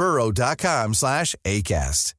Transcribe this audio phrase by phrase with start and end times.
[0.00, 2.14] burrow.com slash ACAST.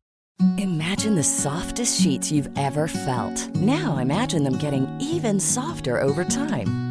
[0.60, 3.56] Imagine the softest sheets you've ever felt.
[3.56, 6.91] Now imagine them getting even softer over time.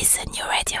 [0.00, 0.80] Is a new radio.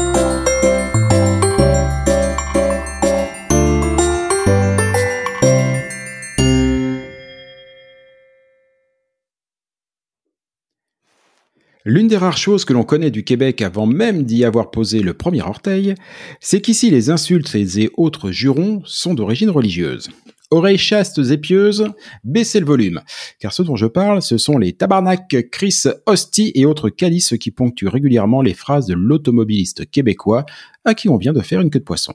[11.83, 15.15] L'une des rares choses que l'on connaît du Québec avant même d'y avoir posé le
[15.15, 15.95] premier orteil,
[16.39, 20.09] c'est qu'ici les insultes et autres jurons sont d'origine religieuse.
[20.51, 21.87] Oreilles chastes et pieuses,
[22.23, 23.01] baissez le volume,
[23.39, 27.49] car ce dont je parle, ce sont les tabarnak, Chris, hostie et autres calices qui
[27.49, 30.45] ponctuent régulièrement les phrases de l'automobiliste québécois
[30.85, 32.13] à qui on vient de faire une queue de poisson.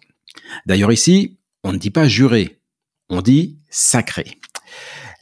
[0.66, 2.60] D'ailleurs ici, on ne dit pas jurer,
[3.09, 4.27] on dit sacré.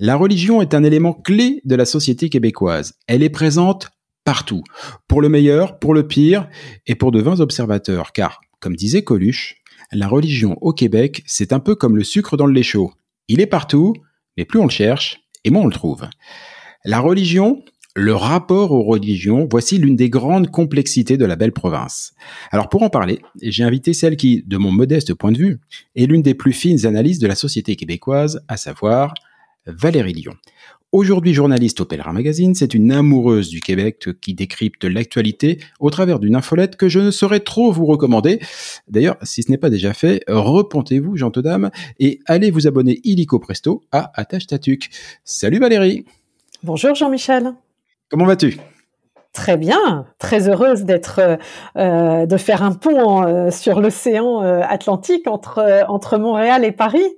[0.01, 2.95] La religion est un élément clé de la société québécoise.
[3.07, 3.89] Elle est présente
[4.25, 4.63] partout,
[5.07, 6.49] pour le meilleur, pour le pire,
[6.87, 9.57] et pour de vains observateurs, car, comme disait Coluche,
[9.93, 12.93] la religion au Québec, c'est un peu comme le sucre dans le lait chaud.
[13.29, 13.95] Il est partout,
[14.37, 16.09] mais plus on le cherche, et moins on le trouve.
[16.85, 17.63] La religion,
[17.97, 22.13] le rapport aux religions, voici l'une des grandes complexités de la belle province.
[22.51, 25.61] Alors pour en parler, j'ai invité celle qui, de mon modeste point de vue,
[25.95, 29.15] est l'une des plus fines analyses de la société québécoise, à savoir
[29.67, 30.35] Valérie Lyon.
[30.95, 36.21] Aujourd'hui journaliste au Pèlerin Magazine, c'est une amoureuse du Québec qui décrypte l'actualité au travers
[36.21, 38.39] d'une infolette que je ne saurais trop vous recommander.
[38.87, 43.41] D'ailleurs, si ce n'est pas déjà fait, repentez-vous, gentes dames, et allez vous abonner illico
[43.41, 44.91] presto à Attache Tatuc.
[45.25, 46.05] Salut Valérie
[46.63, 47.55] Bonjour Jean-Michel
[48.09, 48.61] Comment vas-tu?
[49.33, 51.39] Très bien, très heureuse d'être,
[51.77, 57.17] euh, de faire un pont euh, sur l'océan euh, Atlantique entre, entre Montréal et Paris.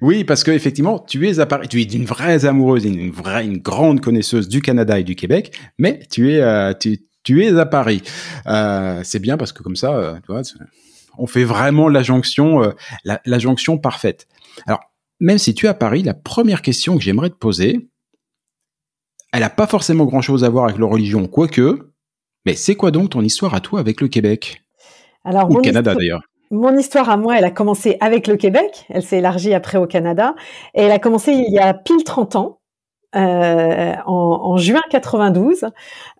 [0.00, 3.44] Oui, parce que effectivement, tu es à Paris, tu es une vraie amoureuse, une vraie,
[3.44, 7.66] une grande connaisseuse du Canada et du Québec, mais tu es, euh, tu, es à
[7.66, 8.02] Paris.
[8.46, 10.42] Euh, c'est bien parce que comme ça, euh, tu vois,
[11.18, 12.72] on fait vraiment la jonction,
[13.04, 14.26] la, jonction parfaite.
[14.66, 14.80] Alors,
[15.20, 17.88] même si tu es à Paris, la première question que j'aimerais te poser,
[19.32, 21.92] elle n'a pas forcément grand-chose à voir avec la religion, quoique.
[22.46, 24.62] Mais c'est quoi donc ton histoire à toi avec le Québec?
[25.24, 26.22] Alors, Ou le Canada d'ailleurs
[26.54, 29.86] mon histoire à moi, elle a commencé avec le Québec, elle s'est élargie après au
[29.86, 30.34] Canada,
[30.74, 32.60] et elle a commencé il y a pile 30 ans,
[33.16, 35.64] euh, en, juin 92,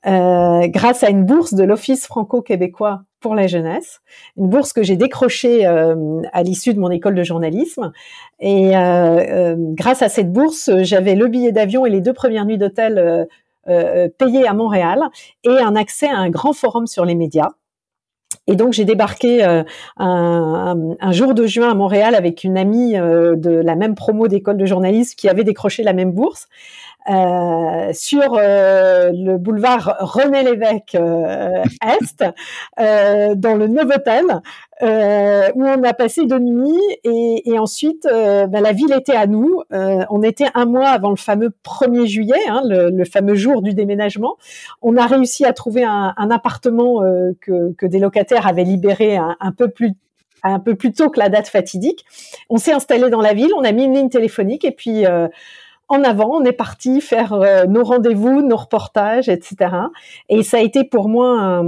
[0.07, 4.01] euh, grâce à une bourse de l'Office franco-québécois pour la jeunesse,
[4.37, 7.91] une bourse que j'ai décrochée à l'issue de mon école de journalisme.
[8.39, 13.27] Et grâce à cette bourse, j'avais le billet d'avion et les deux premières nuits d'hôtel
[13.67, 15.01] payées à Montréal
[15.43, 17.51] et un accès à un grand forum sur les médias.
[18.47, 19.63] Et donc j'ai débarqué euh,
[19.97, 24.59] un, jour de juin à Montréal avec une amie euh, de la même promo d'école
[24.59, 26.49] de journalisme qui avait décroché la même bourse.
[27.11, 32.25] Euh, sur euh, le boulevard René Lévesque euh, Est,
[33.37, 34.25] dans le Novotel,
[34.81, 39.63] où on a passé deux nuits et, et ensuite ben, la ville était à nous.
[39.71, 43.75] on était un mois avant le fameux 1er juillet, hein, le, le, fameux jour du
[43.75, 44.37] déménagement.
[44.83, 47.01] On a réussi à trouver un, un appartement
[47.41, 49.93] que, que, des locataires avaient libéré un, un peu plus
[50.45, 52.05] un peu plus tôt que la date fatidique.
[52.51, 55.29] On s'est installé dans la ville, on a mis une ligne téléphonique et puis euh,
[55.95, 59.71] en avant, on est parti faire euh, nos rendez-vous, nos reportages, etc.
[60.29, 61.63] Et ça a été pour moi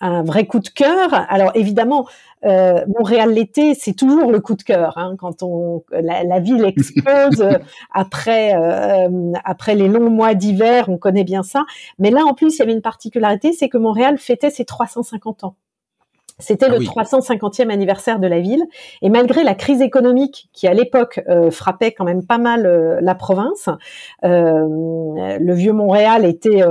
[0.00, 1.14] un, vrai coup de cœur.
[1.28, 2.06] Alors évidemment,
[2.44, 7.44] euh, Montréal l'été, c'est toujours le coup de cœur hein, quand on la, ville explose
[7.92, 11.64] après euh, après les longs mois d'hiver, on connaît bien ça.
[11.98, 15.44] Mais là, en plus, il y avait une particularité, c'est que Montréal fêtait ses 350
[15.44, 15.56] ans.
[16.38, 18.64] C'était ah le 350e anniversaire de la ville.
[19.00, 22.98] Et malgré la crise économique qui, à l'époque, euh, frappait quand même pas mal euh,
[23.00, 23.68] la province,
[24.24, 26.62] euh, le vieux Montréal était,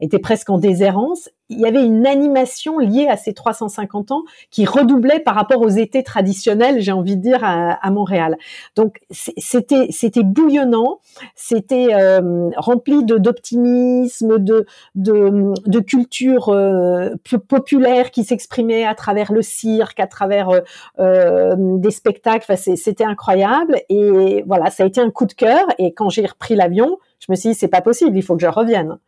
[0.00, 4.64] était presque en déshérence il y avait une animation liée à ces 350 ans qui
[4.64, 8.36] redoublait par rapport aux étés traditionnels, j'ai envie de dire, à, Montréal.
[8.76, 11.00] Donc c'était c'était bouillonnant,
[11.34, 14.64] c'était euh, rempli de d'optimisme, de,
[14.94, 17.10] de, de culture euh,
[17.48, 20.60] populaire qui s'exprimait à travers le cirque, à travers euh,
[21.00, 22.46] euh des spectacles.
[22.48, 25.66] Enfin, c'était incroyable et voilà, ça a été un coup de cœur.
[25.78, 28.42] Et quand j'ai repris l'avion, je me suis dit c'est pas possible, il faut que
[28.42, 28.98] je revienne.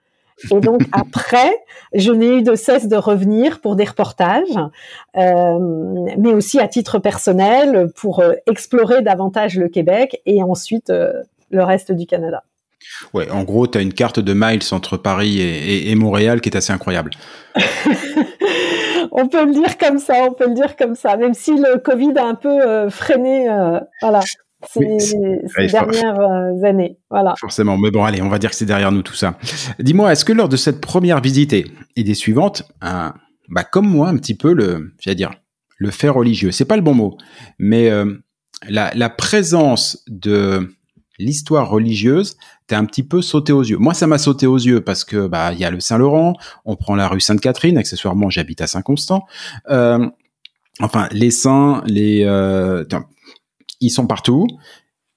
[0.51, 1.53] Et donc après,
[1.95, 4.59] je n'ai eu de cesse de revenir pour des reportages,
[5.17, 5.59] euh,
[6.19, 11.13] mais aussi à titre personnel pour euh, explorer davantage le Québec et ensuite euh,
[11.51, 12.45] le reste du Canada.
[13.15, 16.57] Ouais, en gros, tu as une carte de miles entre Paris et, Montréal qui est
[16.57, 17.13] assez incroyable.
[19.13, 21.79] on peut le dire comme ça, on peut le dire comme ça, même si le
[21.79, 23.47] Covid a un peu freiné,
[24.01, 24.19] voilà,
[24.69, 26.99] ces, dernières euh, années.
[27.11, 27.35] Voilà.
[27.39, 27.77] Forcément.
[27.77, 29.39] Mais bon, allez, on va dire que c'est derrière nous tout ça.
[29.79, 34.17] Dis-moi, est-ce que lors de cette première visite et des suivantes, bah, comme moi, un
[34.17, 35.33] petit peu le, j'allais dire,
[35.79, 37.19] le fait religieux, c'est pas le bon mot,
[37.59, 38.15] mais euh,
[38.69, 40.75] la, la, présence de
[41.19, 42.37] l'histoire religieuse
[42.67, 43.77] t'es un petit peu sauté aux yeux?
[43.77, 46.77] Moi, ça m'a sauté aux yeux parce que bah il y a le Saint-Laurent, on
[46.77, 49.25] prend la rue Sainte-Catherine, accessoirement j'habite à Saint-Constant.
[49.69, 50.09] Euh,
[50.81, 52.85] enfin, les saints, les euh,
[53.83, 54.47] ils sont partout.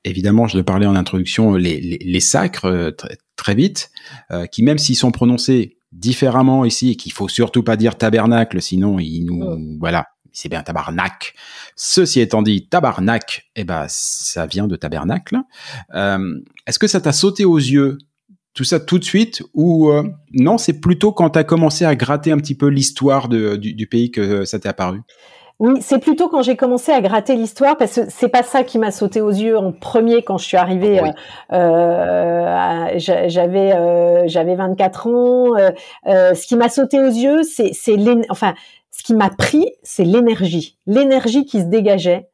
[0.04, 2.92] Évidemment, je le parlais en introduction, les, sacres euh,
[3.36, 3.90] très, vite,
[4.32, 8.62] euh, qui même s'ils sont prononcés différemment ici, et qu'il faut surtout pas dire tabernacle,
[8.62, 9.58] sinon ils nous, oh.
[9.80, 11.34] voilà, c'est bien tabarnak.
[11.76, 15.38] Ceci étant dit, tabarnak, eh ben ça vient de tabernacle.
[15.96, 17.98] Euh, est-ce que ça t'a sauté aux yeux
[18.54, 19.92] tout ça tout de suite ou
[20.32, 23.88] non C'est plutôt quand tu as commencé à gratter un petit peu l'histoire du, du,
[23.88, 25.02] pays que ça t'est apparu?
[25.60, 28.78] Oui, c'est plutôt quand j'ai commencé à gratter l'histoire parce que c'est pas ça qui
[28.78, 31.00] m'a sauté aux yeux en premier quand je suis arrivée.
[31.00, 31.12] Euh,
[31.54, 35.56] euh, j'avais euh, j'avais 24 ans.
[36.06, 37.96] ce qui m'a sauté aux yeux, c'est c'est
[38.30, 38.54] enfin
[38.92, 42.30] ce qui m'a pris, c'est l'énergie, l'énergie qui se dégageait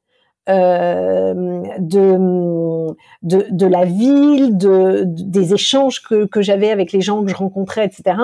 [0.49, 7.23] euh, de, de, de la ville, de, des échanges que, que j'avais avec les gens
[7.23, 8.17] que je rencontrais, etc.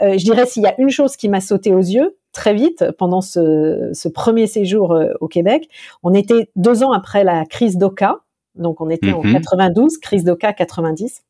[0.00, 2.84] Euh, je dirais s'il y a une chose qui m'a sauté aux yeux très vite
[2.98, 5.68] pendant ce, ce premier séjour euh, au Québec,
[6.02, 8.20] on était deux ans après la crise d'Oka,
[8.54, 10.00] donc on était en 92, mhm.
[10.00, 11.22] crise d'Oka 90.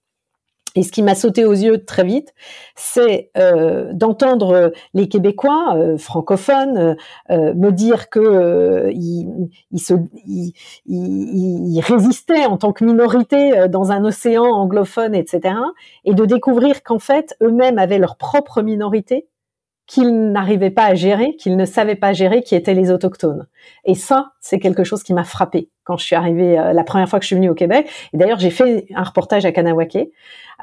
[0.74, 2.32] Et ce qui m'a sauté aux yeux très vite,
[2.76, 6.96] c'est euh, d'entendre les Québécois euh, francophones
[7.30, 14.44] euh, me dire que ils, se, ils, résistaient en tant que minorité dans un océan
[14.44, 15.56] anglophone, etc.
[16.04, 19.26] Et de découvrir qu'en fait eux-mêmes avaient leur propre minorité
[19.92, 23.46] qu'ils n'arrivaient pas à gérer, qu'ils ne savaient pas gérer, qui étaient les autochtones.
[23.84, 27.10] Et ça, c'est quelque chose qui m'a frappé quand je suis arrivée euh, la première
[27.10, 27.86] fois que je suis venue au Québec.
[28.14, 29.98] Et d'ailleurs, j'ai fait un reportage à Kanawake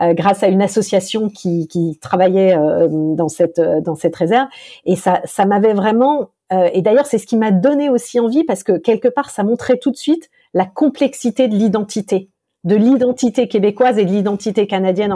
[0.01, 4.48] euh, grâce à une association qui, qui travaillait euh, dans cette dans cette réserve.
[4.86, 6.31] Et ça, ça m'avait vraiment.
[6.51, 9.77] et d'ailleurs, c'est ce qui m'a donné aussi envie parce que quelque part, ça montrait
[9.77, 12.29] tout de suite la complexité de l'identité
[12.63, 15.13] de l'identité québécoise et de l'identité canadienne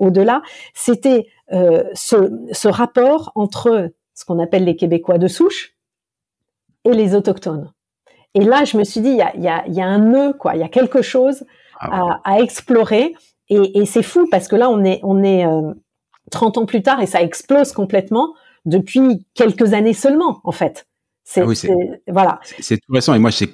[0.00, 0.42] au-delà,
[0.74, 5.74] c'était euh, ce, rapport entre ce qu'on appelle les Québécois de souche
[6.84, 7.72] et les autochtones.
[8.34, 10.34] Et là, je me suis dit, il y a, y, a, y a, un nœud,
[10.34, 10.54] quoi.
[10.56, 11.44] Il y a quelque chose
[11.80, 13.14] ah à, explorer.
[13.48, 15.46] Et, et c'est fou parce que là, on est, on est
[16.30, 18.34] 30 euh, ans plus tard et ça explose complètement.
[18.66, 20.86] depuis quelques années seulement, en fait.
[21.24, 21.68] C'est ah
[22.08, 22.40] voilà.
[22.42, 23.14] C'est tout récent.
[23.14, 23.48] Et moi, c'est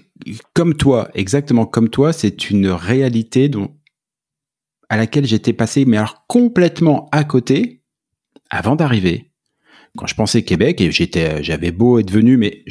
[0.53, 3.75] comme toi, exactement comme toi, c'est une réalité dont
[4.89, 7.83] à laquelle j'étais passé, mais alors complètement à côté
[8.51, 9.31] avant d'arriver.
[9.97, 12.65] Quand je pensais Québec, et j'étais, j'avais beau être venu, mais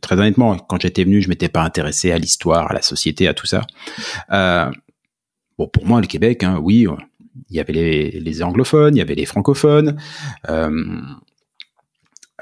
[0.00, 3.34] très honnêtement, quand j'étais venu, je m'étais pas intéressé à l'histoire, à la société, à
[3.34, 3.66] tout ça.
[4.30, 4.70] Euh,
[5.58, 6.86] bon, pour moi, le Québec, hein, oui,
[7.48, 10.00] il y avait les, anglophones, il y avait les francophones.
[10.48, 11.00] Euh,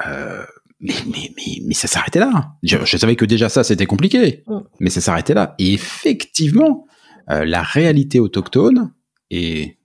[0.07, 0.45] euh,
[0.81, 1.33] mais, mais,
[1.65, 2.53] mais, ça s'arrêtait là.
[2.63, 4.59] Je, savais que déjà ça, c'était compliqué, mm.
[4.81, 5.55] mais ça s'arrêtait là.
[5.59, 6.87] Et effectivement,
[7.29, 8.93] la réalité autochtone,
[9.31, 9.79] et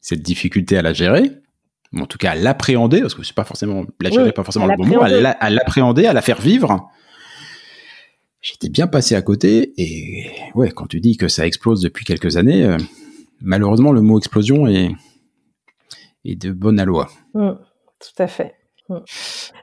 [0.00, 1.30] cette difficulté à la gérer,
[1.96, 4.76] en tout cas à l'appréhender, parce que c'est pas forcément la gérer, pas forcément le
[4.76, 6.90] bon mot, à l'appréhender, à la faire vivre.
[8.40, 12.38] J'étais bien passé à côté, et ouais, quand tu dis que ça explose depuis quelques
[12.38, 12.78] années, euh,
[13.42, 14.92] malheureusement le mot explosion est,
[16.24, 17.10] est de bonne loi.
[17.34, 17.50] Mmh,
[17.98, 18.54] tout à fait.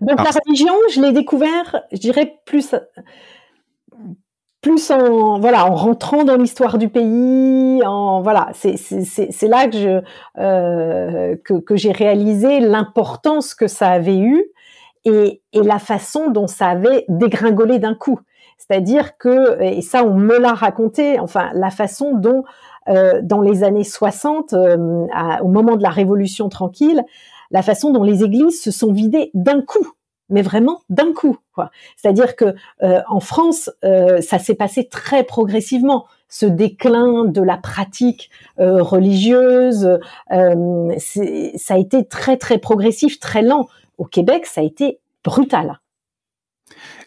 [0.02, 2.74] Donc la religion, je l'ai découvert, je dirais plus
[4.62, 9.78] plus en voilà en rentrant dans l'histoire du pays en voilà c'est c'est là que
[9.78, 10.02] je
[10.40, 14.46] euh, que, que j'ai réalisé l'importance que ça avait eu
[15.06, 18.20] et, et la façon dont ça avait dégringolé d'un coup.
[18.58, 22.44] C'est-à-dire que et ça on me l'a raconté enfin la façon dont
[22.90, 25.06] euh, dans les années 60 euh,
[25.42, 27.04] au moment de la révolution tranquille
[27.52, 29.94] la façon dont les églises se sont vidées d'un coup
[30.30, 31.38] mais vraiment d'un coup.
[31.96, 36.06] C'est-à-dire que euh, en France, euh, ça s'est passé très progressivement.
[36.30, 40.00] Ce déclin de la pratique euh, religieuse,
[40.30, 43.68] ça a été très très progressif, très lent.
[43.98, 45.80] Au Québec, ça a été brutal.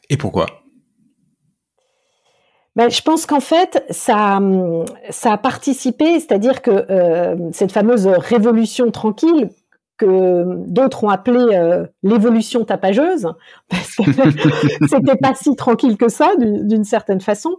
[0.08, 0.46] Et pourquoi?
[2.76, 4.40] Ben, je pense qu'en fait, ça,
[5.10, 9.50] ça a participé, c'est-à-dire que cette fameuse révolution tranquille,
[10.00, 13.28] que d'autres ont appelé euh, l'évolution tapageuse,
[13.68, 14.02] parce que
[14.88, 17.56] c'était pas si tranquille que ça, d'une certaine façon.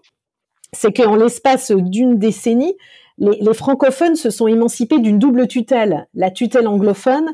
[0.73, 2.75] C'est qu'en l'espace d'une décennie,
[3.17, 7.29] les, francophones se sont émancipés d'une double tutelle, la tutelle anglophone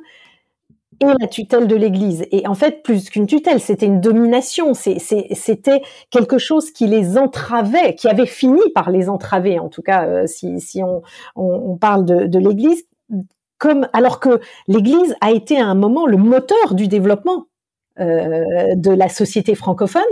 [0.99, 2.25] et la tutelle de l'Église.
[2.31, 7.95] Et en fait, plus qu'une tutelle, c'était une domination, c'était quelque chose qui les entravait,
[7.95, 10.81] qui avait fini par les entraver, en tout cas, euh, si,
[11.35, 12.83] on, parle de, de l'Église,
[13.57, 17.47] comme alors que l'Église a été à un moment le moteur du développement
[17.99, 20.03] euh, de la société francophone,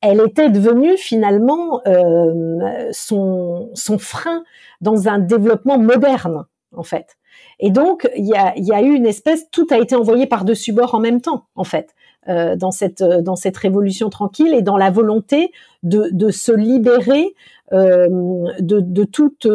[0.00, 4.44] elle était devenue finalement euh, son, son frein
[4.80, 6.44] dans un développement moderne
[6.76, 7.16] en fait.
[7.58, 10.44] Et donc il y a, y a eu une espèce, tout a été envoyé par
[10.44, 11.94] dessus bord en même temps en fait.
[12.28, 15.52] Euh, dans cette dans cette révolution tranquille et dans la volonté
[15.84, 17.34] de, de se libérer
[17.72, 18.08] euh,
[18.58, 19.46] de, de toute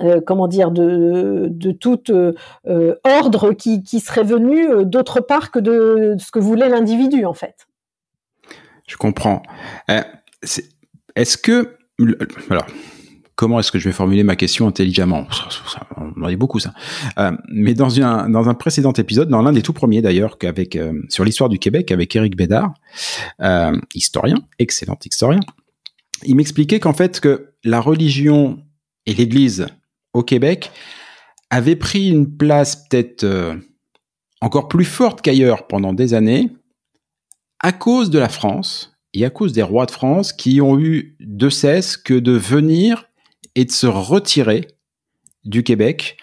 [0.00, 2.32] euh, comment dire, de, de tout euh,
[2.66, 7.34] euh, ordre qui, qui, serait venu d'autre part que de ce que voulait l'individu, en
[7.34, 7.66] fait.
[8.86, 9.42] Je comprends.
[11.16, 11.76] est-ce que...
[12.50, 12.66] Alors,
[13.34, 15.26] comment est-ce que je vais formuler ma question intelligemment?
[15.96, 16.72] On en dit beaucoup ça.
[17.48, 20.38] mais dans, un, dans un précédent épisode, dans l'un des tout premiers d'ailleurs,
[21.08, 22.74] sur l'histoire du Québec avec Éric Bédard,
[23.94, 25.40] historien, excellent historien,
[26.24, 28.58] il m'expliquait qu'en fait que la religion
[29.06, 29.66] et l'Église
[30.16, 30.70] au Québec
[31.50, 33.54] avait pris une place peut-être euh,
[34.40, 36.50] encore plus forte qu'ailleurs pendant des années
[37.60, 41.16] à cause de la France et à cause des rois de France qui ont eu
[41.20, 43.08] de cesse que de venir
[43.54, 44.66] et de se retirer
[45.44, 46.16] du Québec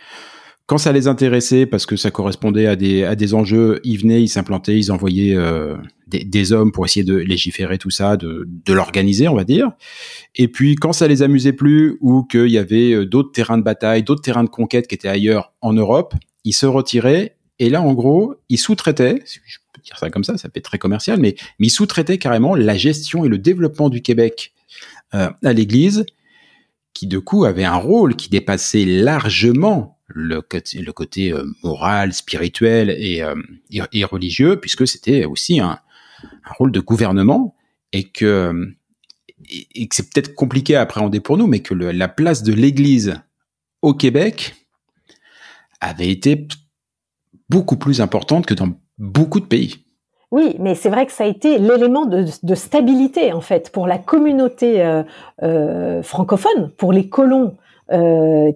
[0.65, 4.24] quand ça les intéressait, parce que ça correspondait à des, à des enjeux, ils venaient,
[4.24, 5.75] ils s'implantaient, ils envoyaient euh,
[6.08, 9.72] des, hommes pour essayer de légiférer tout ça, de, de l'organiser, on va dire.
[10.36, 13.63] Et puis quand ça les amusait plus, ou qu'il y avait euh, d'autres terrains de
[13.63, 16.13] bataille, d'autres terrains de conquête qui étaient ailleurs en Europe,
[16.46, 17.36] ils se retiraient.
[17.60, 20.77] Et là, en gros, ils sous-traitaient, je peux dire ça comme ça, ça fait très
[20.77, 24.53] commercial, mais, mais ils sous-traitaient carrément la gestion et le développement du Québec
[25.13, 26.05] euh, à l'Église,
[26.93, 32.13] qui de coup avait un rôle qui dépassait largement le côté, le côté euh, moral,
[32.13, 33.36] spirituel euh,
[33.72, 35.79] et, et, religieux, puisque c'était aussi un,
[36.57, 37.55] rôle de gouvernement
[37.91, 38.74] et que,
[39.50, 43.22] et que c'est peut-être compliqué à appréhender pour nous, mais que la place de l'Église
[43.81, 44.55] au Québec
[45.81, 46.48] avait été
[47.50, 49.86] beaucoup plus importante que dans beaucoup de pays.
[50.31, 53.86] Oui, mais c'est vrai que ça a été l'élément de, de, stabilité en fait pour
[53.86, 54.81] la communauté
[55.43, 57.57] euh, francophone, pour les colons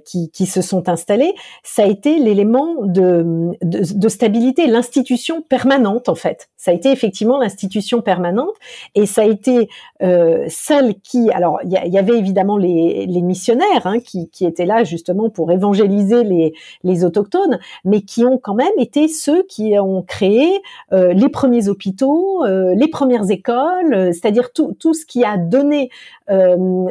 [0.05, 6.09] qui, qui, se sont installés, ça a été l'élément de, de, de, stabilité, l'institution permanente
[6.09, 6.49] en fait.
[6.57, 8.55] Ça a été effectivement l'institution permanente
[8.95, 9.69] et ça a été
[10.01, 14.45] euh, celle qui, alors il y, y, avait évidemment les, les missionnaires hein, qui, qui,
[14.45, 16.53] étaient là justement pour évangéliser les,
[16.83, 20.61] les autochtones, mais qui ont quand même été ceux qui ont créé
[20.93, 25.37] euh, les premiers hôpitaux, euh, les premières écoles, euh, c'est-à-dire tout, tout ce qui a
[25.37, 25.89] donné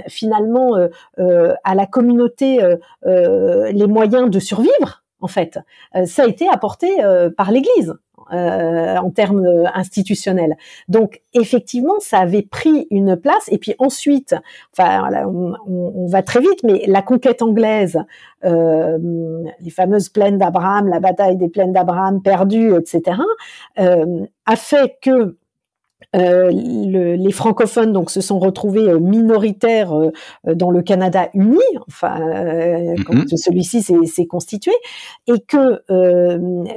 [0.08, 0.76] finalement
[1.16, 2.58] à la communauté
[3.04, 5.58] les moyens de survivre en fait.
[6.04, 6.88] ça a été apporté
[7.36, 7.94] par l'Église.
[8.32, 10.56] Euh, en termes institutionnels.
[10.88, 13.48] Donc effectivement, ça avait pris une place.
[13.52, 14.34] Et puis ensuite,
[14.76, 18.00] enfin, on, on, va très vite, mais la conquête anglaise,
[18.44, 18.98] euh,
[19.60, 23.20] les fameuses plaines d'Abraham, la bataille des plaines d'Abraham perdues, etc.,
[23.78, 25.36] euh, a fait que
[26.16, 30.10] euh, le, les francophones donc se sont retrouvés euh, minoritaires euh,
[30.54, 31.58] dans le Canada uni,
[31.88, 33.04] enfin mm-hmm.
[33.04, 34.72] quand celui-ci s'est constitué,
[35.26, 35.82] et que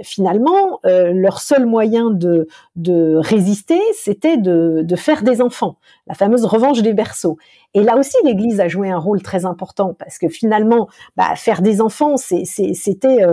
[0.03, 5.77] finalement leur seul moyen de, de résister, c'était de, de, faire des enfants,
[6.07, 7.37] la fameuse revanche des berceaux.
[7.73, 11.61] Et là aussi, l'Église a joué un rôle très important parce que finalement, bah, faire
[11.61, 13.25] des enfants, c'était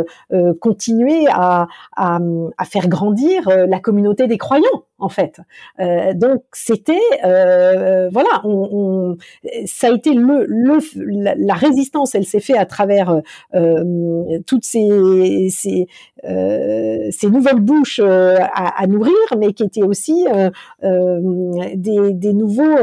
[0.61, 2.19] continuer à, à,
[2.59, 5.41] à, faire grandir la communauté des croyants en fait.
[5.81, 8.43] Euh, donc c'était euh, voilà,
[9.67, 10.47] ça a été le,
[11.37, 13.21] la, résistance, elle s'est faite à travers
[13.55, 14.89] euh, toutes ces
[17.25, 20.25] nouvelles bouches à, nourrir, mais qui étaient aussi
[20.83, 22.77] des, des nouveaux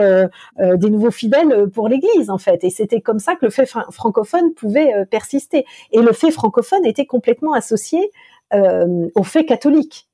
[0.60, 2.64] des nouveaux fidèles pour l'Église en fait.
[2.64, 5.66] Et c'était comme ça que le fait francophone pouvait persister.
[5.92, 8.12] Et le fait francophone était complètement associé
[8.54, 10.08] au fait catholique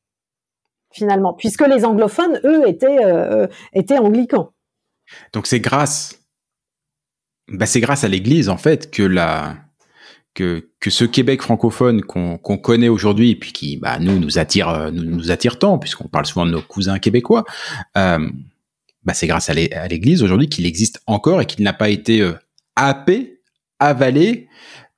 [0.92, 4.52] finalement, puisque les anglophones, eux, étaient, euh, étaient anglicans.
[5.34, 6.20] Donc c'est grâce,
[7.48, 9.58] bah c'est grâce à l'Église en fait que la
[10.36, 14.70] que, que ce Québec francophone qu'on connaît aujourd'hui et puis qui bah, nous nous attire
[14.70, 17.44] euh, nous, nous attire tant puisqu'on parle souvent de nos cousins québécois.
[17.98, 18.30] Euh,
[19.04, 22.34] bah, c'est grâce à l'Église aujourd'hui qu'il existe encore et qu'il n'a pas été euh,
[22.76, 23.42] happé,
[23.80, 24.48] avalé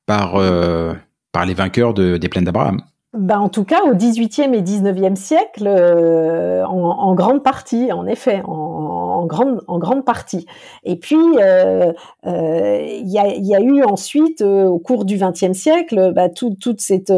[0.05, 0.93] par euh,
[1.31, 2.81] par les vainqueurs de, des plaines d'Abraham.
[3.13, 8.07] Ben, en tout cas, au XVIIIe et XIXe siècle, euh, en, en, grande partie, en
[8.07, 10.45] effet, en, en, grande, en grande partie.
[10.85, 11.91] Et puis, euh,
[12.25, 16.55] euh, il y, a, y, a, eu ensuite, au cours du XXe siècle, bah, tout,
[16.57, 17.11] toute cette,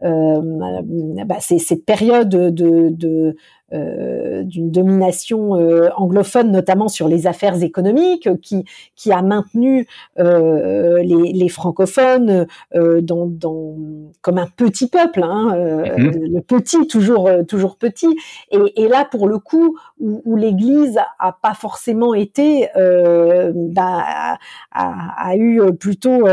[0.00, 3.34] bah, cette période de, de euh,
[3.72, 8.64] d'une domination euh, anglophone, notamment sur les affaires économiques, qui,
[8.96, 9.86] qui a maintenu
[10.18, 13.76] euh, les, les, francophones dans, dans,
[14.20, 16.34] comme un petit peuple, hein, mm-hmm.
[16.34, 18.16] le petit toujours toujours petit.
[18.50, 24.38] Et, et, là, pour le coup, où, où l'Église a pas forcément été, bah,
[24.72, 26.26] a, a, eu plutôt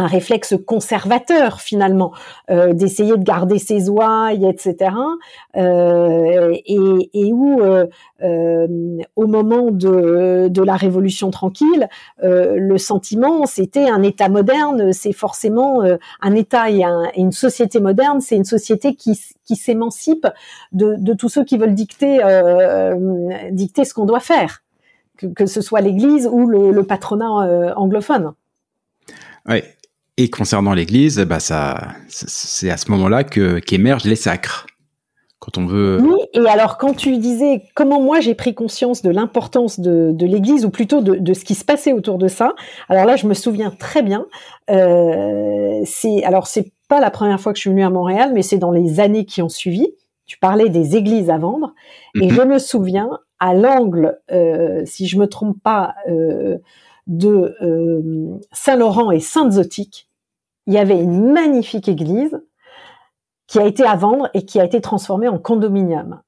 [0.00, 2.12] un réflexe conservateur finalement
[2.50, 4.92] euh, d'essayer de garder ses ouailles etc
[5.56, 7.86] euh, et, où euh,
[9.16, 11.88] au moment de, de, la révolution tranquille
[12.22, 15.82] le sentiment c'était un état moderne c'est forcément
[16.20, 16.84] un état et,
[17.16, 20.26] une société moderne c'est une société qui, qui s'émancipe
[20.72, 22.18] de, de, tous ceux qui veulent dicter
[23.50, 24.62] dicter ce qu'on doit faire
[25.16, 28.32] que, que, ce soit l'Église ou le, le patronat anglophone.
[29.48, 29.62] Oui,
[30.20, 34.66] et concernant l'Église, bah ça, c'est à ce moment-là que qu'émergent les sacres.
[35.38, 35.98] Quand on veut.
[36.02, 40.26] Oui, et alors quand tu disais comment moi j'ai pris conscience de l'importance de, de
[40.26, 42.52] l'Église ou plutôt de, de, ce qui se passait autour de ça,
[42.90, 44.26] alors là je me souviens très bien.
[44.68, 48.42] Euh, c'est alors c'est pas la première fois que je suis venue à Montréal, mais
[48.42, 49.88] c'est dans les années qui ont suivi.
[50.26, 51.72] Tu parlais des églises à vendre,
[52.16, 52.34] et mhm.
[52.34, 56.58] je me souviens à l'angle, euh, si je me trompe pas, euh,
[57.06, 60.09] de euh, Saint-Laurent et Sainte-Zotique,
[60.70, 62.40] il y avait une magnifique église
[63.48, 66.20] qui a été à vendre et qui a été transformée en condominium.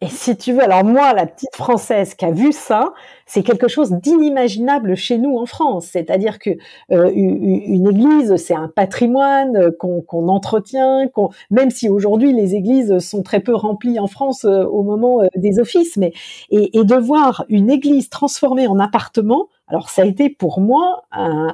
[0.00, 2.92] Et si tu veux, alors moi, la petite française qui a vu ça,
[3.26, 5.88] c'est quelque chose d'inimaginable chez nous en France.
[5.90, 6.50] C'est-à-dire que
[6.92, 11.08] euh, une, église, c'est un patrimoine qu'on entretient,
[11.50, 15.26] même si aujourd'hui les églises sont très peu remplies en France euh, au moment euh,
[15.34, 16.12] des offices, mais
[16.50, 21.02] et, et, de voir une église transformée en appartement, alors ça a été pour moi
[21.10, 21.52] un,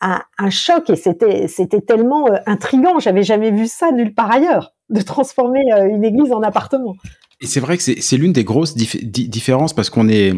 [0.00, 2.98] un, choc et c'était c'était tellement euh, intrigant.
[2.98, 6.94] J'avais jamais vu ça nulle part ailleurs de transformer euh, une église en appartement.
[7.40, 10.34] Et c'est vrai que c'est l'une des grosses différences parce qu'on est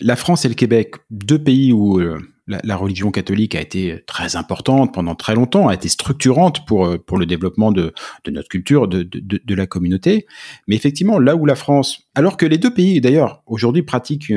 [0.00, 4.36] la France et le Québec, deux pays où euh, la, religion catholique a été très
[4.36, 7.92] importante pendant très longtemps, a été structurante pour pour le développement de,
[8.24, 10.26] de notre culture, de, de, la communauté.
[10.66, 14.32] Mais effectivement, là où la France, alors que les deux pays d'ailleurs aujourd'hui pratiquent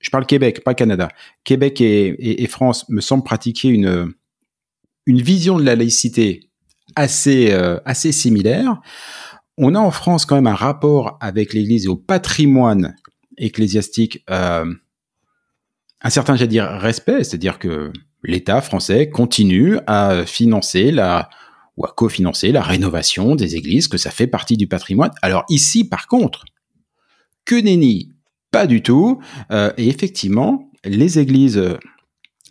[0.00, 1.08] je parle Québec, pas Canada.
[1.44, 4.12] Québec et, France me semblent pratiquer une
[5.06, 6.50] une vision de la laïcité
[6.94, 7.50] assez,
[7.86, 8.80] assez similaire.
[9.56, 12.94] On a en France quand même un rapport avec l'Église et au patrimoine
[13.38, 17.90] ecclésiastique, un certain, j'allais dire, respect, c'est-à-dire que
[18.22, 21.30] l'État français continue à financer la
[21.76, 25.12] ou à cofinancer la rénovation des églises, que ça fait partie du patrimoine.
[25.22, 26.44] Alors ici, par contre,
[27.44, 28.12] que nenni,
[28.50, 29.20] pas du tout.
[29.50, 31.62] Euh, et effectivement, les églises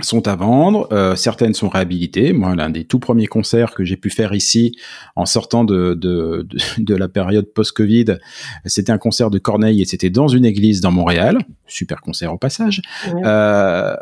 [0.02, 2.34] sont à vendre, euh, certaines sont réhabilitées.
[2.34, 4.78] Moi, l'un des tout premiers concerts que j'ai pu faire ici
[5.16, 8.18] en sortant de, de, de, la période post-Covid,
[8.66, 11.40] c'était un concert de Corneille et c'était dans une église dans Montréal.
[11.66, 12.82] Super concert au passage.
[13.08, 13.96] Euh,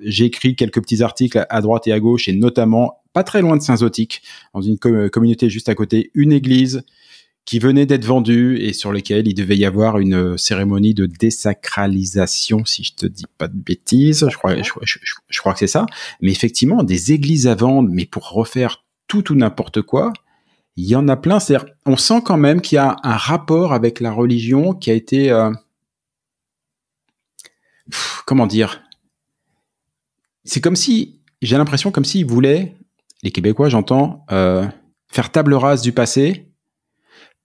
[0.00, 3.56] j'ai écrit quelques petits articles à droite et à gauche, et notamment pas très loin
[3.56, 6.82] de Saint-Zotique, dans une communauté juste à côté, une église
[7.44, 12.64] qui venait d'être vendue et sur lesquelles il devait y avoir une cérémonie de désacralisation,
[12.64, 14.26] si je te dis pas de bêtises.
[14.30, 15.84] Je crois, je, crois que c'est ça.
[16.22, 20.12] Mais effectivement, des églises à vendre, mais pour refaire tout ou n'importe quoi,
[20.76, 21.38] il y en a plein.
[21.38, 24.94] C'est-à-dire, on sent quand même qu'il y a un rapport avec la religion qui a
[24.94, 25.52] été, euh,
[28.24, 28.82] comment dire,
[30.44, 32.74] c'est comme si, j'ai l'impression comme s'ils voulaient,
[33.22, 34.66] les Québécois, j'entends, euh,
[35.08, 36.53] faire table rase du passé,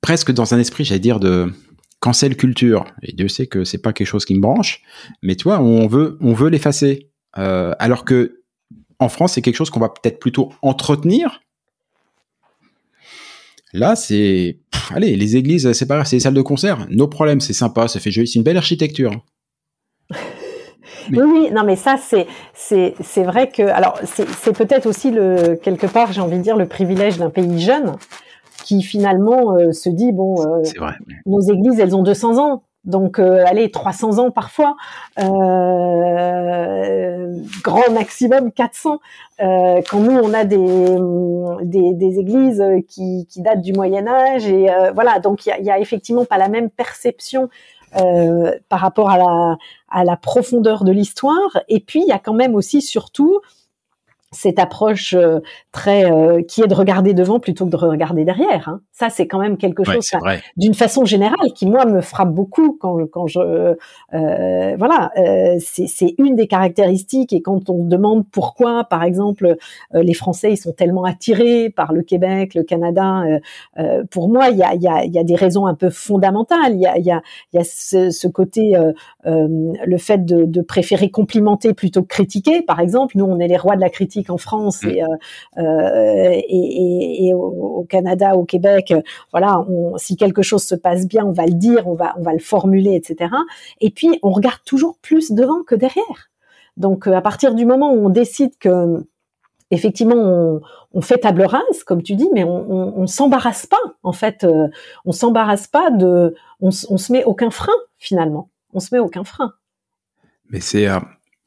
[0.02, 1.52] presque dans un esprit, j'allais dire, de
[2.00, 2.86] cancel culture.
[3.02, 4.82] Et Dieu sait que c'est pas quelque chose qui me branche,
[5.22, 7.10] mais tu vois, on veut, on veut l'effacer.
[7.38, 8.42] Euh, alors que
[9.00, 11.42] en France, c'est quelque chose qu'on va peut-être plutôt entretenir.
[13.72, 14.60] Là, c'est,
[14.92, 16.86] allez, les églises, c'est pas grave, c'est des salles de concert.
[16.90, 19.12] Nos problèmes, c'est sympa, ça fait joli, c'est une belle architecture.
[21.12, 25.56] Oui, oui, non, mais ça, c'est, c'est, c'est vrai que, alors, c'est, peut-être aussi le,
[25.56, 27.96] quelque part, j'ai envie de dire, le privilège d'un pays jeune
[28.64, 30.62] qui finalement euh, se dit, bon, euh,
[31.26, 32.64] nos églises, elles ont 200 ans.
[32.86, 34.78] Donc, euh, allez, 300 ans parfois,
[35.20, 35.26] euh,
[37.62, 39.00] grand maximum 400.
[39.42, 40.98] Euh, quand nous, on a des,
[41.64, 45.74] des, des églises qui, qui, datent du Moyen Âge, et voilà, donc il y a,
[45.74, 47.50] a, effectivement pas la même perception
[47.98, 49.58] euh, par rapport à la,
[49.90, 51.58] à la profondeur de l'histoire.
[51.70, 53.40] Et puis, il y a quand même aussi, surtout,
[54.32, 55.40] cette approche euh,
[55.72, 58.70] très euh, qui est de regarder devant plutôt que de regarder derrière.
[58.70, 58.82] Hein.
[58.92, 60.12] Ça, c'est quand même quelque chose
[60.56, 66.16] d'une façon générale qui moi me frappe beaucoup quand quand je euh, voilà euh, c'est
[66.18, 69.56] une des caractéristiques et quand on demande pourquoi par exemple
[69.94, 73.24] les Français ils sont tellement attirés par le Québec, le Canada,
[74.12, 75.90] pour moi il y a il y a il y a des raisons un peu
[75.90, 76.74] fondamentales.
[76.74, 77.22] Il y a il y a
[77.54, 78.78] il y a ce, ce côté
[79.26, 82.62] le fait de, de préférer complimenter plutôt que critiquer.
[82.62, 84.88] Par exemple, nous on est les rois de la critique en France mm.
[84.88, 88.94] euh, euh, et, et, et, au, Canada, au Québec,
[89.32, 92.24] voilà, on, si quelque chose se passe bien, on va le dire, on va, on
[92.24, 93.32] va le formuler, etc.
[93.82, 96.30] Et puis, on regarde toujours plus devant que derrière.
[96.78, 99.06] Donc, euh, à partir du moment où on décide que
[99.72, 100.62] effectivement, on,
[100.94, 103.78] on, fait table rase, comme tu dis, mais on, on, on s'embarrasse pas.
[104.02, 104.46] En fait,
[105.06, 108.50] on s'embarrasse pas de, on, on se met aucun frein finalement.
[108.74, 109.54] On se met aucun frein.
[110.50, 110.88] Mais c'est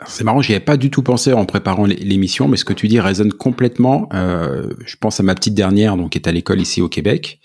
[0.06, 2.88] c'est marrant, j'y avais pas du tout pensé en préparant l'émission, mais ce que tu
[2.88, 4.08] dis résonne complètement.
[4.12, 7.40] Euh, je pense à ma petite dernière, donc qui est à l'école ici au Québec.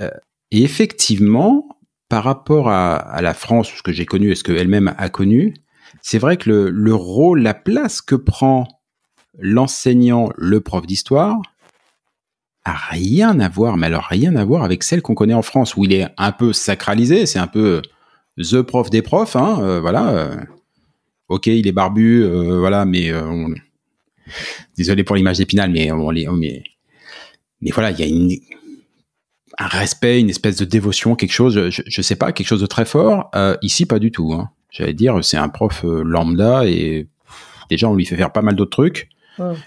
[0.00, 0.10] Euh,
[0.50, 1.68] et effectivement,
[2.08, 5.54] par rapport à, la France, ce que j'ai connu et ce qu'elle-même a connu,
[6.02, 8.66] c'est vrai que le, le, rôle, la place que prend
[9.38, 11.36] l'enseignant, le prof d'histoire,
[12.64, 15.76] a rien à voir, mais alors rien à voir avec celle qu'on connaît en France,
[15.76, 17.82] où il est un peu sacralisé, c'est un peu
[18.38, 20.30] the prof des profs, hein, euh, voilà
[21.28, 23.54] ok, il est barbu, euh, voilà, mais euh,
[24.76, 26.62] désolé pour l'image d'Épinal, mais on mais,
[27.60, 28.32] mais voilà, il y a une,
[29.58, 32.66] un respect, une espèce de dévotion, quelque chose, je, je sais pas, quelque chose de
[32.66, 33.30] très fort.
[33.34, 34.32] Euh, ici, pas du tout.
[34.32, 34.50] Hein.
[34.70, 37.06] J'allais dire, c'est un prof lambda et
[37.70, 39.08] déjà on lui fait faire pas mal d'autres trucs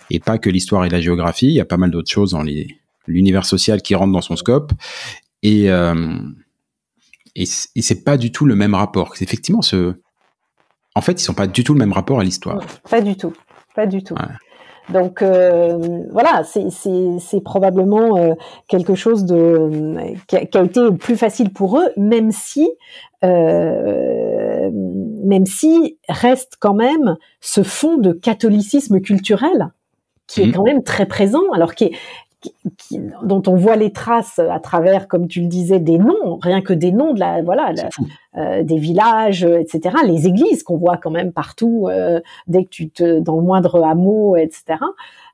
[0.09, 1.47] et pas que l'histoire et la géographie.
[1.47, 2.43] Il y a pas mal d'autres choses dans
[3.07, 4.73] l'univers social qui rentrent dans son scope
[5.41, 5.65] et
[7.35, 7.43] et,
[7.75, 9.15] et c'est pas du tout le même rapport.
[9.15, 9.95] C'est effectivement ce
[10.95, 12.61] en fait, ils sont pas du tout le même rapport à l'histoire.
[12.89, 13.33] Pas du tout,
[13.75, 14.15] pas du tout.
[14.89, 18.33] Donc euh, voilà, c'est probablement euh,
[18.67, 19.95] quelque chose de
[20.27, 22.69] qui a, été plus facile pour eux, même si
[23.23, 24.69] euh,
[25.23, 29.69] même si reste quand même ce fond de catholicisme culturel
[30.27, 30.51] qui est mmh.
[30.53, 31.91] quand même très présent, alors qui est,
[33.23, 36.73] dont on voit les traces à travers, comme tu le disais, des noms, rien que
[36.73, 37.73] des noms de la, voilà,
[38.37, 39.97] euh, des villages, etc.
[40.05, 43.83] Les églises qu'on voit quand même partout, euh, dès que tu te, dans le moindre
[43.83, 44.79] hameau, etc.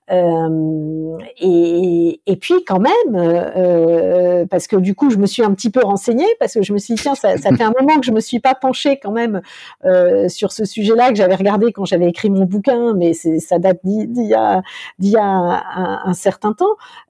[0.10, 5.70] Euh, et, puis quand même, euh, parce que du coup, je me suis un petit
[5.70, 8.12] peu renseignée, parce que je me suis dit, tiens, ça, fait un moment que je
[8.12, 9.42] me suis pas penchée quand même
[9.86, 13.80] euh, sur ce sujet-là, que j'avais regardé quand j'avais écrit mon bouquin, mais ça date
[13.84, 14.62] d'il y a,
[15.00, 16.66] y a un, un, certain temps.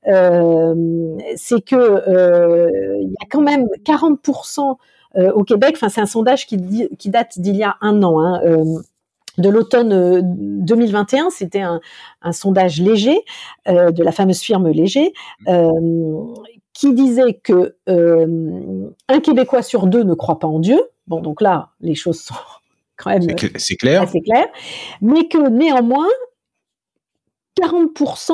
[0.07, 0.73] Euh,
[1.35, 4.77] c'est que euh, il y a quand même 40%
[5.33, 8.39] au Québec, enfin c'est un sondage qui, qui date d'il y a un an, hein,
[9.37, 10.21] de l'automne
[10.65, 11.25] 2021.
[11.25, 11.81] Euh, C'était un,
[12.31, 13.19] sondage léger
[13.67, 15.13] euh, de la fameuse firme Léger
[15.47, 15.71] euh,
[16.73, 20.81] qui disait que un Québécois sur deux ne croit pas en Dieu.
[21.07, 22.35] Bon, donc là, les choses sont
[22.97, 23.23] quand même
[23.57, 24.01] c'est clair.
[24.01, 24.49] assez claires,
[25.01, 26.07] mais que néanmoins
[27.59, 28.33] 40%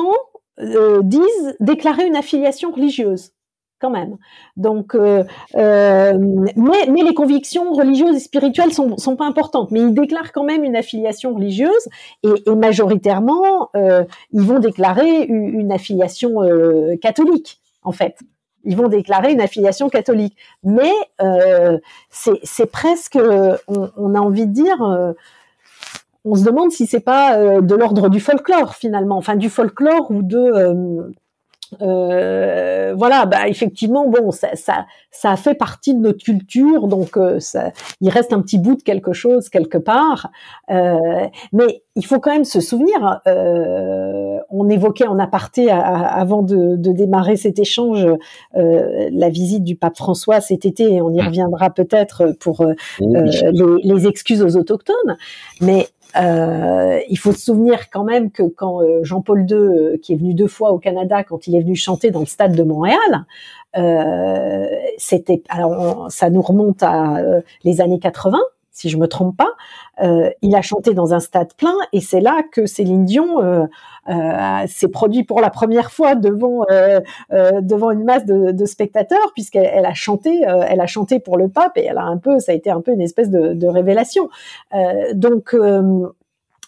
[1.02, 3.32] disent déclarer une affiliation religieuse
[3.84, 4.16] quand même.
[4.56, 5.24] Donc, euh,
[5.56, 6.16] euh,
[6.56, 9.70] mais, les convictions religieuses et spirituelles sont, sont pas importantes.
[9.72, 11.88] Mais ils déclarent quand même une affiliation religieuse
[12.22, 16.36] et, majoritairement, euh, ils vont déclarer une, affiliation
[17.02, 18.16] catholique, en fait.
[18.64, 20.36] Ils vont déclarer une affiliation catholique.
[20.62, 20.92] Mais
[22.10, 23.18] c'est presque,
[23.68, 25.14] on, on, a envie de dire
[26.24, 30.22] on se demande si c'est pas de l'ordre du folklore finalement, enfin du folklore ou
[30.22, 31.12] de
[31.82, 37.40] euh, voilà, bah effectivement, bon, ça, ça, ça fait partie de notre culture, donc euh,
[37.40, 40.30] ça, il reste un petit bout de quelque chose quelque part.
[40.70, 43.20] Euh, mais il faut quand même se souvenir.
[43.26, 48.06] Euh, on évoquait en aparté avant de, de démarrer cet échange
[48.56, 51.26] euh, la visite du pape François cet été, et on y mmh.
[51.26, 52.66] reviendra peut-être pour
[53.00, 55.16] les, les, excuses aux autochtones.
[55.60, 60.12] Mais euh, il faut se souvenir quand même que quand euh, Jean-Paul II, euh, qui
[60.12, 62.62] est venu deux fois au Canada, quand il est venu chanter dans le stade de
[62.62, 63.26] Montréal,
[63.76, 64.66] euh,
[64.98, 67.20] c'était alors ça nous remonte à
[67.64, 68.38] les années 80
[68.74, 69.52] si je me trompe pas.
[70.02, 73.64] Euh, il a chanté dans un stade plein et c'est là que Céline Dion euh,
[74.08, 76.66] euh, s'est produit pour la première fois devant
[77.30, 81.48] devant une masse de, de spectateurs puisqu'elle elle a chanté elle a chanté pour le
[81.48, 83.66] pape et elle a un peu ça a été un peu une espèce de, de
[83.68, 84.28] révélation.
[85.14, 85.54] donc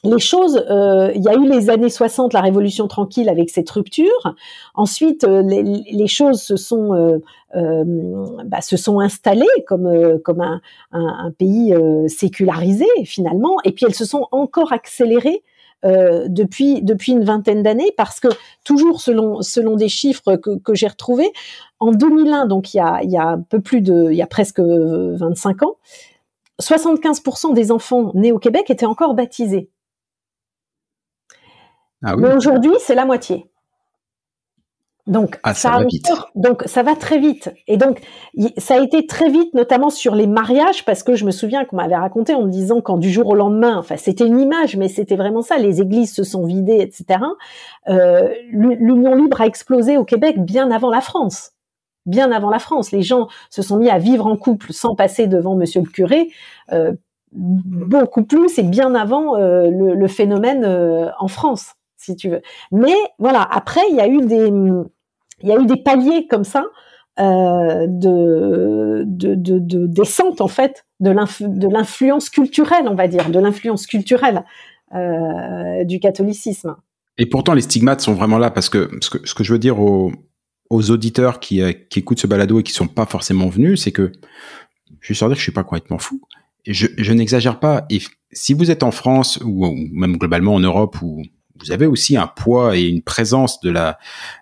[0.07, 3.69] les choses, euh, il y a eu les années 60, la Révolution tranquille avec cette
[3.71, 4.35] rupture.
[4.75, 7.21] Ensuite, euh, les, choses se sont
[7.55, 7.85] euh,
[8.45, 10.61] bah, se sont installées comme comme un,
[10.93, 11.75] un, pays
[12.09, 15.43] sécularisé finalement, et puis elles se sont encore accélérées
[15.85, 18.29] depuis depuis une vingtaine d'années parce que
[18.65, 21.31] toujours selon selon des chiffres que, que j'ai retrouvés
[21.79, 24.23] en 2001 donc il y a il y a un peu plus de il y
[24.23, 25.77] a presque 25 ans
[26.61, 29.71] 75% des enfants nés au Québec étaient encore baptisés
[32.05, 33.51] ah Mais aujourd'hui, c'est la moitié.
[35.07, 36.11] Donc, ah, ça, va vite.
[36.35, 37.55] donc ça va très vite.
[37.69, 38.01] Et donc,
[38.57, 41.77] ça a été très vite, notamment sur les mariages, parce que je me souviens qu'on
[41.77, 44.89] m'avait raconté en me disant quand du jour au lendemain, enfin c'était une image, mais
[44.89, 47.21] c'était vraiment ça, les églises se sont vidées, etc.
[47.89, 51.53] Euh, L'union libre a explosé au Québec bien avant la France.
[52.05, 55.29] Bien avant la France, les gens se sont mis à vivre en couple sans passer
[55.29, 56.31] devant Monsieur le curé.
[56.73, 56.93] Euh,
[57.33, 60.65] beaucoup plus et bien avant euh, le, le, phénomène
[61.19, 62.43] en France si tu veux.
[62.73, 64.51] Mais voilà, après, il y a eu des,
[65.43, 66.65] il y a eu des paliers comme ça
[67.19, 71.11] euh, de, de, de, descente en fait de
[71.69, 74.45] l'influence culturelle, on va dire, de l'influence culturelle
[74.95, 76.77] euh, du catholicisme.
[77.19, 80.13] Et pourtant, les stigmates sont vraiment là parce que ce que, je veux dire aux,
[80.71, 84.13] auditeurs qui, euh, qui écoutent ce balado et qui sont pas forcément venus, c'est que
[85.01, 86.21] je suis sûr que je suis pas complètement fou.
[86.67, 87.87] Je, n'exagère pas.
[87.91, 88.01] Et
[88.33, 91.23] si vous êtes en France ou même globalement en Europe ou
[91.61, 93.99] vous avez aussi un poids et une présence de la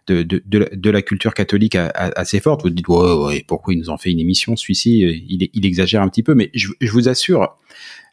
[0.07, 2.63] de, de, de, la, culture catholique assez forte.
[2.63, 6.23] Vous dites ouais, pourquoi il nous en fait une émission celui-ci il, exagère un petit
[6.23, 7.57] peu, mais je, je vous assure,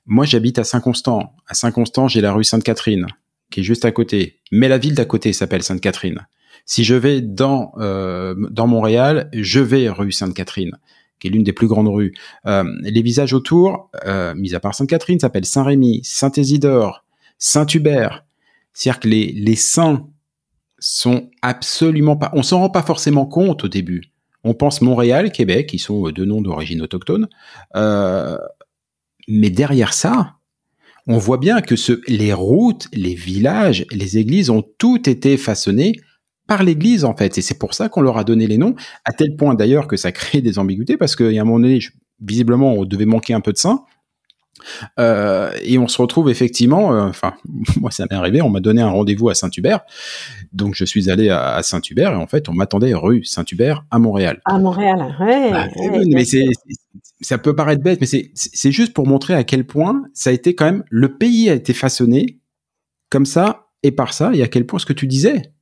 [0.05, 1.33] moi j'habite à Saint-Constant.
[1.47, 3.07] À Saint-Constant, j'ai la rue Sainte-Catherine
[3.51, 6.25] qui est juste à côté, mais la ville d'à côté s'appelle Sainte-Catherine.
[6.65, 10.77] Si je vais dans euh, dans Montréal, je vais rue Sainte-Catherine
[11.21, 12.13] qui est l'une des plus grandes rues.
[12.47, 17.05] Euh, les visages autour, euh, mis à part Sainte-Catherine, s'appellent Saint-Rémy, Saint-Isidore,
[17.37, 18.25] Saint-Hubert.
[18.73, 20.07] C'est-à-dire que les, les saints
[20.79, 24.11] sont absolument pas, on s'en rend pas forcément compte au début.
[24.43, 27.29] On pense Montréal, Québec, qui sont deux noms d'origine autochtone.
[27.75, 28.37] Euh,
[29.27, 30.35] mais derrière ça,
[31.07, 35.93] on voit bien que ce, les routes, les villages, les églises ont tout été façonnés
[36.47, 39.13] par l'Église en fait, et c'est pour ça qu'on leur a donné les noms, à
[39.13, 41.79] tel point d'ailleurs que ça crée des ambiguïtés parce qu'il y a un moment donné,
[42.19, 43.85] visiblement, on devait manquer un peu de saints,
[44.99, 47.33] euh, et on se retrouve effectivement, euh, enfin
[47.79, 49.81] moi ça m'est arrivé, on m'a donné un rendez-vous à Saint-Hubert,
[50.53, 54.41] donc je suis allé à, Saint-Hubert et en fait on m'attendait rue Saint-Hubert à Montréal.
[54.45, 55.51] À Montréal, ouais.
[55.51, 55.67] Bah,
[56.13, 56.47] mais c'est,
[57.21, 60.55] ça peut paraître bête, mais c'est, juste pour montrer à quel point ça a été
[60.55, 62.39] quand même le pays a été façonné
[63.09, 65.53] comme ça et par ça, et à quel point ce que tu disais,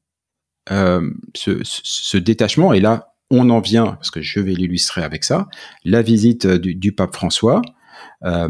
[0.71, 5.23] euh, ce, ce, détachement, et là, on en vient, parce que je vais l'illustrer avec
[5.23, 5.47] ça,
[5.83, 7.61] la visite du, du pape François,
[8.23, 8.49] euh,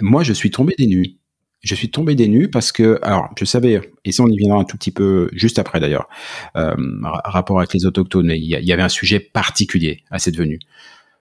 [0.00, 1.16] moi, je suis tombé des.
[1.60, 4.64] Je suis tombé des parce que, alors, je savais, et ça, on y viendra un
[4.64, 6.08] tout petit peu juste après d'ailleurs,
[6.56, 10.60] euh, rapport avec les autochtones, il y, avait un sujet particulier à cette venue.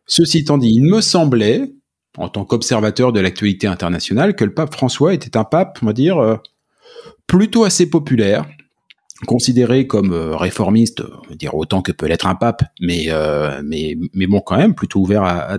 [0.05, 1.71] Ceci étant dit, il me semblait,
[2.17, 5.93] en tant qu'observateur de l'actualité internationale, que le pape François était un pape, on va
[5.93, 6.37] dire, euh,
[7.25, 8.45] plutôt assez populaire,
[9.25, 13.61] considéré comme euh, réformiste, on va dire autant que peut l'être un pape, mais euh,
[13.63, 15.57] mais mais bon quand même plutôt ouvert à,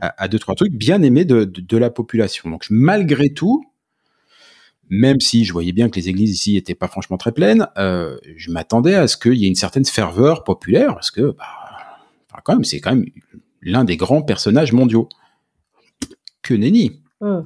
[0.00, 2.50] à, deux trois trucs, bien aimé de, de, la population.
[2.50, 3.64] Donc malgré tout,
[4.90, 8.18] même si je voyais bien que les églises ici étaient pas franchement très pleines, euh,
[8.36, 12.54] je m'attendais à ce qu'il y ait une certaine ferveur populaire, parce que bah, quand
[12.54, 13.06] même c'est quand même
[13.62, 15.08] l'un des grands personnages mondiaux.
[16.42, 17.02] Que nenni.
[17.20, 17.40] Mmh.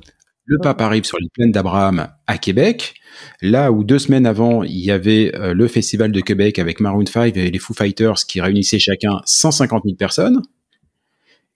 [0.45, 3.00] Le pape arrive sur les plaines d'Abraham à Québec,
[3.42, 7.06] là où deux semaines avant, il y avait euh, le festival de Québec avec Maroon
[7.06, 10.42] 5 et les Foo Fighters qui réunissaient chacun 150 000 personnes.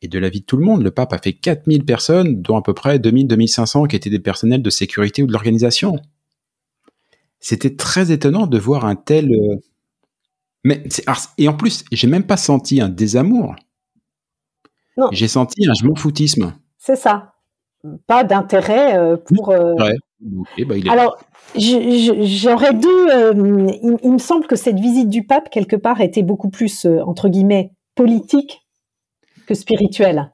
[0.03, 2.57] Et de la vie de tout le monde, le pape a fait 4000 personnes, dont
[2.57, 5.97] à peu près 2000-2500 qui étaient des personnels de sécurité ou de l'organisation.
[7.41, 9.33] C'était très étonnant de voir un tel...
[9.33, 9.57] Euh,
[10.63, 10.83] mais
[11.37, 13.55] et en plus, j'ai même pas senti un désamour.
[15.13, 16.55] J'ai senti un je m'en foutisme.
[16.79, 17.35] C'est ça
[18.07, 19.51] pas d'intérêt euh, pour.
[19.51, 19.75] Euh,
[20.21, 21.17] bah, Alors,
[21.57, 23.09] j'aurais deux.
[23.09, 23.33] Euh,
[24.03, 27.73] il, me semble que cette visite du pape quelque part était beaucoup plus entre guillemets
[27.95, 28.63] politique
[29.47, 30.31] que spirituelle.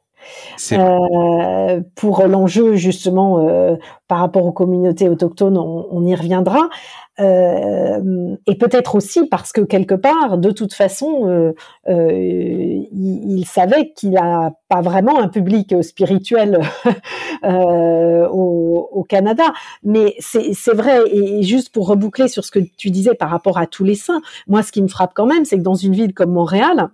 [0.73, 6.69] Euh, pour l'enjeu justement euh, par rapport aux communautés autochtones, on, on y reviendra.
[7.21, 11.53] Euh, et peut-être aussi parce que quelque part, de toute façon, euh,
[11.89, 16.61] euh, il, savait qu'il a pas vraiment un public spirituel
[17.43, 19.53] au, au, Canada.
[19.83, 23.67] Mais c'est vrai, et juste pour reboucler sur ce que tu disais par rapport à
[23.67, 26.15] tous les saints, moi, ce qui me frappe quand même, c'est que dans une ville
[26.15, 26.91] comme Montréal,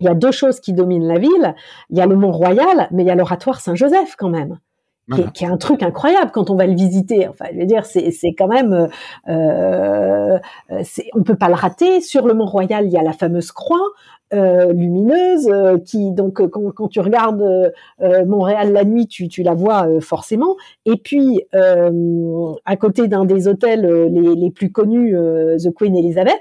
[0.00, 1.54] il y a deux choses qui dominent la ville.
[1.90, 4.58] Il y a le Mont-Royal, mais il y a l'oratoire Saint-Joseph quand même.
[5.32, 7.28] Qui, est, un truc incroyable quand on va le visiter.
[7.28, 8.88] Enfin, je veux dire, c'est quand même,
[9.28, 10.38] euh,
[10.70, 10.82] euh
[11.14, 12.00] on peut pas le rater.
[12.00, 13.80] Sur le Mont Royal, il y a la fameuse croix
[14.34, 19.42] euh, lumineuse euh, qui, donc, quand, quand tu regardes euh, Montréal la nuit, tu, tu
[19.42, 20.56] la vois forcément.
[20.84, 26.40] Et puis, à côté d'un des hôtels les, les plus connus, The Queen Elizabeth,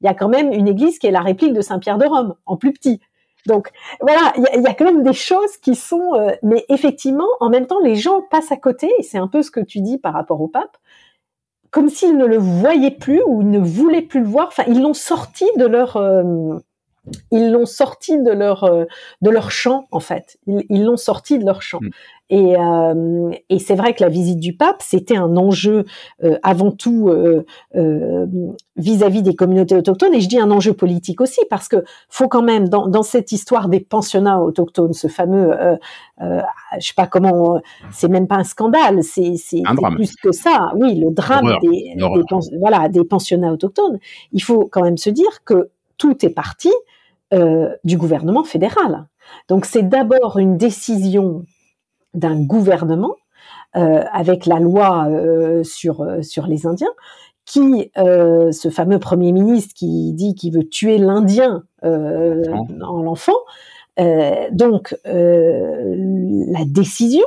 [0.00, 2.34] il y a quand même une église qui est la réplique de Saint-Pierre de Rome,
[2.46, 3.00] en plus petit.
[3.46, 7.50] Donc voilà, il y, a, quand même des choses qui sont, euh, mais effectivement, en
[7.50, 9.98] même temps, les gens passent à côté, et c'est un peu ce que tu dis
[9.98, 10.78] par rapport au pape,
[11.70, 14.48] comme s'ils ne le voyaient plus ou ne voulaient plus le voir.
[14.48, 16.58] Enfin, ils l'ont sorti de leur, euh,
[17.30, 18.84] ils l'ont sorti de leur euh,
[19.20, 20.38] de leur champ en fait.
[20.46, 21.80] Ils l'ont sorti de leur champ.
[21.80, 21.90] Mm.
[22.30, 25.84] Et, euh, et c'est vrai que la visite du pape, c'était un enjeu
[26.22, 27.12] euh, avant tout
[28.76, 30.14] vis-à-vis des communautés autochtones.
[30.14, 33.30] Et je dis un enjeu politique aussi parce que faut quand même dans, dans cette
[33.32, 35.54] histoire des pensionnats autochtones, ce fameux,
[36.20, 36.40] je
[36.80, 37.60] sais pas comment,
[37.92, 39.62] c'est même pas un scandale, c'est c'est
[39.94, 40.72] plus que ça.
[40.76, 43.98] Oui, le drame des, des, voilà des pensionnats autochtones.
[44.32, 46.70] Il faut quand même se dire que tout est parti
[47.32, 49.06] euh, du gouvernement fédéral.
[49.48, 51.42] Donc c'est d'abord une décision
[52.12, 53.16] d'un gouvernement
[53.76, 56.92] euh, avec la loi euh, sur sur les Indiens,
[57.46, 63.38] qui ce fameux premier ministre qui dit qu'il veut tuer l'Indien en l'enfant.
[64.52, 67.24] donc la décision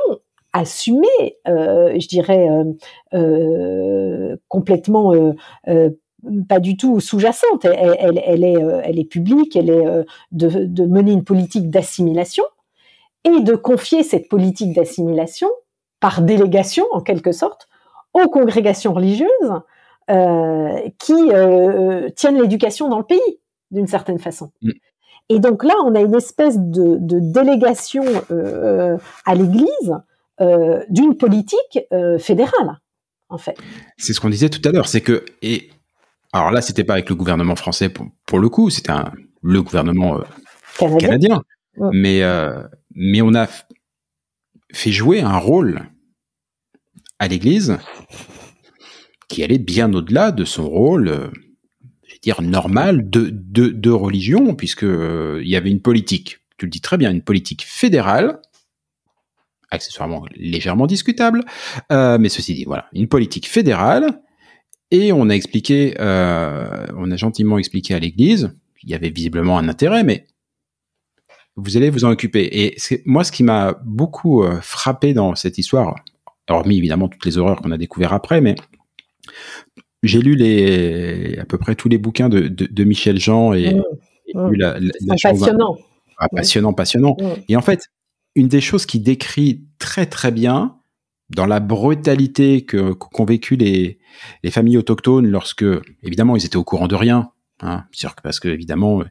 [0.52, 2.48] assumée, je dirais
[4.48, 5.12] complètement
[6.48, 7.64] pas du tout sous-jacente.
[7.64, 11.70] Elle, elle, est, euh, elle est publique, elle est euh, de, de mener une politique
[11.70, 12.44] d'assimilation
[13.24, 15.48] et de confier cette politique d'assimilation
[16.00, 17.68] par délégation, en quelque sorte,
[18.14, 19.28] aux congrégations religieuses
[20.10, 24.50] euh, qui euh, tiennent l'éducation dans le pays, d'une certaine façon.
[24.62, 24.70] Mm.
[25.28, 29.94] Et donc là, on a une espèce de, de délégation euh, à l'Église
[30.88, 31.80] d'une politique
[32.20, 32.78] fédérale,
[33.28, 33.56] en fait.
[33.96, 35.68] C'est ce qu'on disait tout à l'heure, c'est que et
[36.32, 38.92] alors là, c'était pas avec le gouvernement français pour, le coup, c'était
[39.42, 41.42] le gouvernement euh, canadien.
[41.92, 42.64] Mais, euh,
[42.94, 43.46] mais on a
[44.72, 45.88] fait jouer un rôle
[47.18, 47.78] à l'Église
[49.28, 51.28] qui allait bien au-delà de son rôle, euh,
[52.06, 56.66] je vais dire, normal de, de, de religion, puisque il y avait une politique, tu
[56.66, 58.40] le dis très bien, une politique fédérale,
[59.70, 61.44] accessoirement légèrement discutable,
[61.90, 64.20] mais ceci dit, voilà, une politique fédérale
[64.90, 69.58] et on a expliqué, euh, on a gentiment expliqué à l'Église, qu'il y avait visiblement
[69.58, 70.26] un intérêt, mais
[71.56, 72.64] vous allez vous en occuper.
[72.64, 75.96] Et moi, ce qui m'a beaucoup euh, frappé dans cette histoire,
[76.48, 78.54] hormis évidemment toutes les horreurs qu'on a découvertes après, mais
[80.02, 83.82] j'ai lu les à peu près tous les bouquins de, de, Michel Jean et, mmh.
[84.34, 84.52] Mmh.
[84.54, 84.78] la,
[85.22, 85.76] passionnant.
[86.18, 87.16] Ah, passionnant, passionnant.
[87.48, 87.88] Et en fait,
[88.34, 90.77] une des choses qui décrit très très bien
[91.30, 93.98] dans la brutalité que qu'ont vécu les,
[94.42, 95.64] les familles autochtones lorsque,
[96.02, 97.30] évidemment, ils étaient au courant de rien.
[97.60, 97.84] Hein,
[98.22, 99.02] parce que évidemment,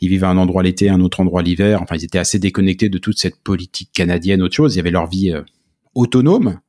[0.00, 1.82] ils vivaient à un endroit l'été, un autre endroit l'hiver.
[1.82, 4.76] Enfin, ils étaient assez déconnectés de toute cette politique canadienne, autre chose.
[4.76, 5.42] Ils avaient leur vie euh,
[5.94, 6.60] autonome.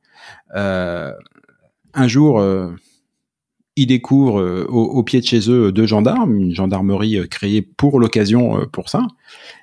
[0.56, 1.12] Euh,
[1.94, 2.72] un jour, euh,
[3.76, 7.62] ils découvrent euh, au, au, pied de chez eux deux gendarmes, une gendarmerie euh, créée
[7.62, 9.06] pour l'occasion pour ça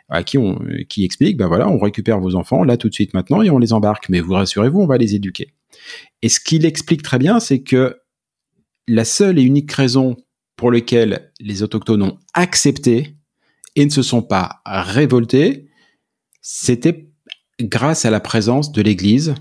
[0.09, 3.13] à qui on qui explique ben voilà on récupère vos enfants là tout de suite
[3.13, 4.09] maintenant et on les embarque.
[4.09, 5.53] Mais vous rassurez-vous on va les éduquer.
[6.21, 7.97] Et ce qu'il explique très bien c'est que
[8.87, 10.17] la seule et unique raison
[10.55, 13.15] pour laquelle les autochtones ont accepté
[13.75, 15.69] et ne se sont pas révoltés
[16.41, 17.09] c'était
[17.61, 19.35] grâce à la présence de l'Église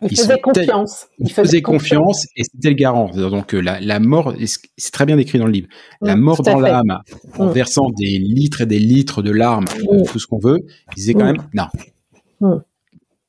[0.00, 1.06] il faisait confiance.
[1.18, 3.10] Il faisait confiance et c'était le garant.
[3.10, 4.34] Donc euh, la, la mort,
[4.76, 5.68] c'est très bien décrit dans le livre,
[6.00, 7.00] la mm, mort dans l'âme,
[7.38, 7.52] en mm.
[7.52, 10.04] versant des litres et des litres de larmes, mm.
[10.04, 10.60] tout ce qu'on veut,
[10.92, 12.60] il disait quand même, non,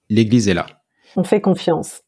[0.09, 0.67] l'Église est là.
[1.15, 2.01] On fait confiance.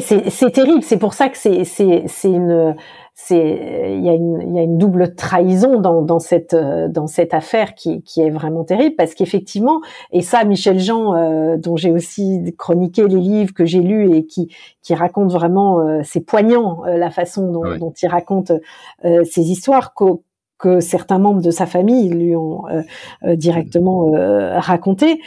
[0.00, 0.82] c'est terrible.
[0.82, 2.76] C'est pour ça que c'est une
[3.18, 7.06] c'est il y a une il y a une double trahison dans dans cette dans
[7.06, 9.80] cette affaire qui qui est vraiment terrible parce qu'effectivement
[10.12, 14.26] et ça Michel Jean euh, dont j'ai aussi chroniqué les livres que j'ai lus et
[14.26, 18.52] qui qui raconte vraiment euh, c'est poignant euh, la façon dont, dont il raconte
[19.02, 20.04] ces histoires que
[20.58, 22.64] que certains membres de sa famille lui ont
[23.22, 24.10] directement
[24.58, 25.20] raconté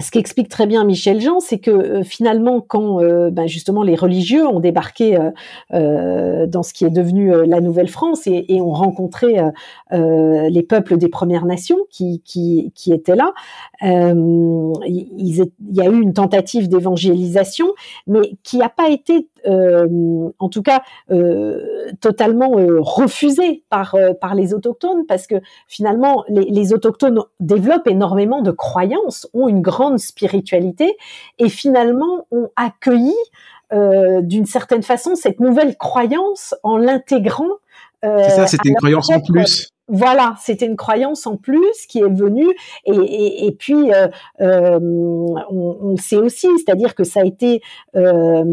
[0.00, 3.82] ce qui explique très bien Michel Jean, c'est que euh, finalement, quand euh, ben justement
[3.82, 5.18] les religieux ont débarqué
[5.72, 9.36] euh, dans ce qui est devenu la Nouvelle-France et, et, ont rencontré
[9.90, 12.22] les peuples des Premières Nations qui,
[12.88, 13.32] étaient là,
[13.82, 17.66] il y a eu une tentative d'évangélisation,
[18.06, 24.54] mais qui n'a pas été en tout cas euh, totalement euh, refusé par par les
[24.54, 25.36] autochtones parce que
[25.68, 30.96] finalement les, les, autochtones développent énormément de croyances, ont une grande spiritualité
[31.38, 33.14] et finalement ont accueilli
[33.72, 37.46] d'une certaine façon cette nouvelle croyance en l'intégrant.
[38.02, 39.70] C'est ça, c'était une croyance en plus.
[39.92, 42.46] Voilà, c'était une croyance en plus qui est venue
[42.86, 44.06] et, puis euh,
[44.40, 47.60] euh, on, le sait aussi, c'est-à-dire que ça a été
[47.96, 48.44] euh,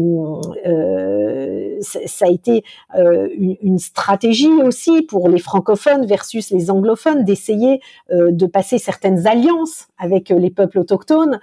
[0.66, 2.64] euh ça a été
[2.96, 7.80] euh, une, stratégie aussi pour les francophones versus les anglophones d'essayer
[8.10, 11.38] de passer certaines alliances avec les peuples autochtones,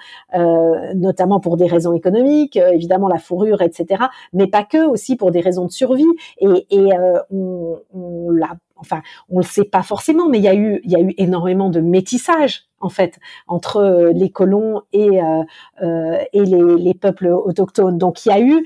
[0.93, 5.39] notamment pour des raisons économiques, évidemment la fourrure, etc., mais pas que, aussi pour des
[5.39, 6.03] raisons de survie
[6.41, 6.65] et,
[7.31, 10.81] on l'a enfin, on le sait pas forcément, mais il y a eu,
[11.17, 15.43] énormément de métissage en fait entre euh, les colons et euh,
[15.81, 17.97] euh, les, peuples autochtones.
[17.97, 18.65] Donc il y a eu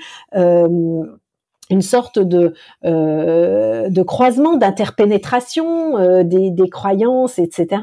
[1.70, 2.54] une sorte de,
[2.86, 7.82] euh, de croisement, d'interpénétration euh, des, des, croyances, etc.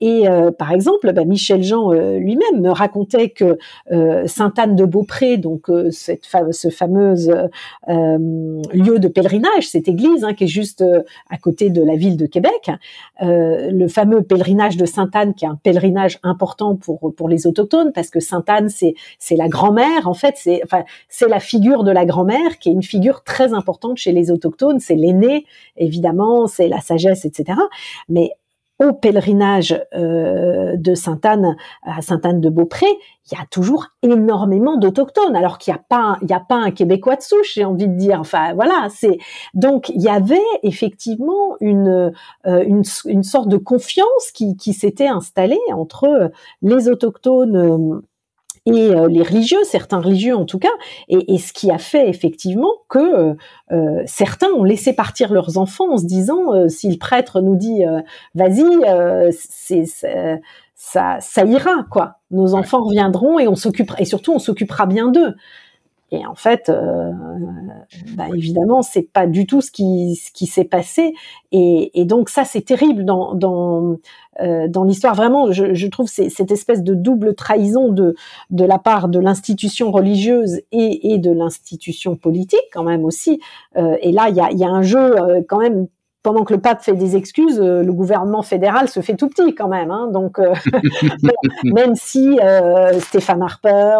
[0.00, 3.58] Et euh, par exemple, bah, Michel Jean euh, lui-même me racontait que
[3.90, 7.32] euh, Sainte-Anne de Beaupré, donc cette ce fameuse
[7.88, 10.84] lieu de pèlerinage, cette église hein, qui est juste
[11.30, 12.70] à côté de la ville de Québec,
[13.20, 18.10] le fameux pèlerinage de Sainte-Anne, qui est un pèlerinage important pour pour les autochtones, parce
[18.10, 22.04] que Sainte-Anne c'est c'est la grand-mère, en fait, c'est enfin c'est la figure de la
[22.04, 24.80] grand-mère qui est une figure très importante chez les autochtones.
[24.80, 25.46] C'est l'aîné,
[25.76, 27.58] évidemment, c'est la sagesse, etc.
[28.08, 28.32] Mais
[28.82, 32.86] au pèlerinage euh, de Sainte-Anne à Sainte-Anne de Beaupré,
[33.30, 36.56] il y a toujours énormément d'autochtones, alors qu'il n'y a pas, il y a pas
[36.56, 38.18] un Québécois de souche, j'ai envie de dire.
[38.18, 39.18] Enfin, voilà, c'est
[39.54, 42.12] donc il y avait effectivement une
[42.46, 48.00] euh, une, une, sorte de confiance qui, qui s'était installée entre les autochtones euh,
[48.66, 50.72] et euh, les religieux, certains religieux en tout cas,
[51.08, 53.34] et, et ce qui a fait effectivement que euh,
[53.72, 57.56] euh certains ont laissé partir leurs enfants en se disant euh, si le prêtre nous
[57.56, 57.82] dit
[58.34, 58.64] vas-y,
[59.32, 59.84] c'est
[60.74, 62.16] ça, ça ira quoi.
[62.30, 65.34] Nos enfants reviendront et on s'occupera et surtout on s'occupera bien d'eux.
[66.12, 67.10] Et en fait, euh,
[68.16, 71.14] bah évidemment, c'est pas du tout ce qui, ce qui s'est passé.
[71.52, 73.96] Et, et, donc ça, c'est terrible dans, dans,
[74.40, 75.14] euh, dans l'histoire.
[75.14, 78.14] Vraiment, je, je trouve cette espèce de double trahison de,
[78.50, 83.40] de la part de l'institution religieuse et, et de l'institution politique quand même aussi.
[83.78, 85.86] Euh, et là, il y a, y a, un jeu euh, quand même
[86.22, 89.54] pendant que le pape fait des excuses, euh, le gouvernement fédéral se fait tout petit
[89.54, 89.90] quand même.
[89.90, 90.08] Hein.
[90.12, 90.54] donc, euh,
[91.64, 93.98] même si euh, Stéphane Harper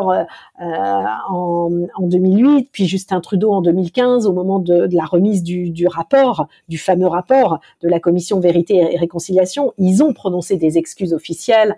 [0.59, 5.71] en, en, 2008, puis Justin Trudeau en 2015, au moment de, de la remise du,
[5.71, 10.79] du, rapport, du fameux rapport de la commission Vérité et Réconciliation, ils ont prononcé des
[10.79, 11.77] excuses officielles.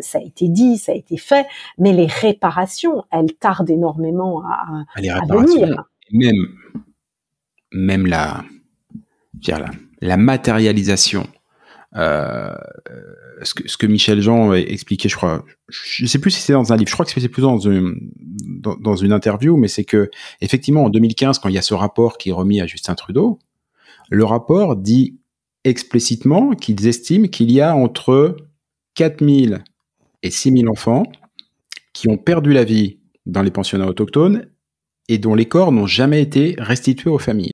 [0.00, 1.46] ça a été dit, ça a été fait,
[1.78, 5.84] mais les réparations, elles tardent énormément à, à, les à venir.
[6.10, 6.46] Même
[7.74, 8.44] même la,
[10.00, 11.26] la, matérialisation
[11.96, 12.54] euh,
[13.42, 16.72] ce, que, ce que Michel Jean expliquait, je crois, je sais plus si c'est dans
[16.72, 18.10] un livre, je crois que c'est plus dans une,
[18.60, 21.74] dans, dans une interview, mais c'est que effectivement en 2015, quand il y a ce
[21.74, 23.38] rapport qui est remis à Justin Trudeau,
[24.10, 25.18] le rapport dit
[25.64, 28.36] explicitement qu'ils estiment qu'il y a entre
[28.94, 29.64] 4000
[30.22, 31.04] et 6000 enfants
[31.92, 34.46] qui ont perdu la vie dans les pensionnats autochtones
[35.08, 37.53] et dont les corps n'ont jamais été restitués aux familles.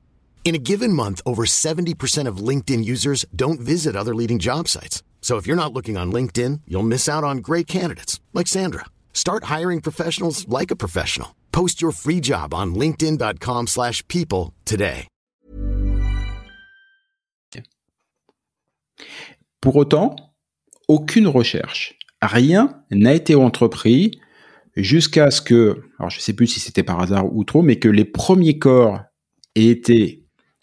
[0.43, 5.01] In a given month, over 70% of LinkedIn users don't visit other leading job sites.
[5.21, 8.85] So if you're not looking on LinkedIn, you'll miss out on great candidates like Sandra.
[9.13, 11.35] Start hiring professionals like a professional.
[11.53, 15.07] Post your free job on linkedin.com/people slash people today.
[19.61, 20.15] Pour autant,
[20.87, 24.19] aucune recherche, rien n'a été entrepris
[24.75, 27.89] jusqu'à ce que, alors je sais plus si c'était par hasard ou trop, mais que
[27.89, 29.01] les premiers corps
[29.55, 30.20] aient été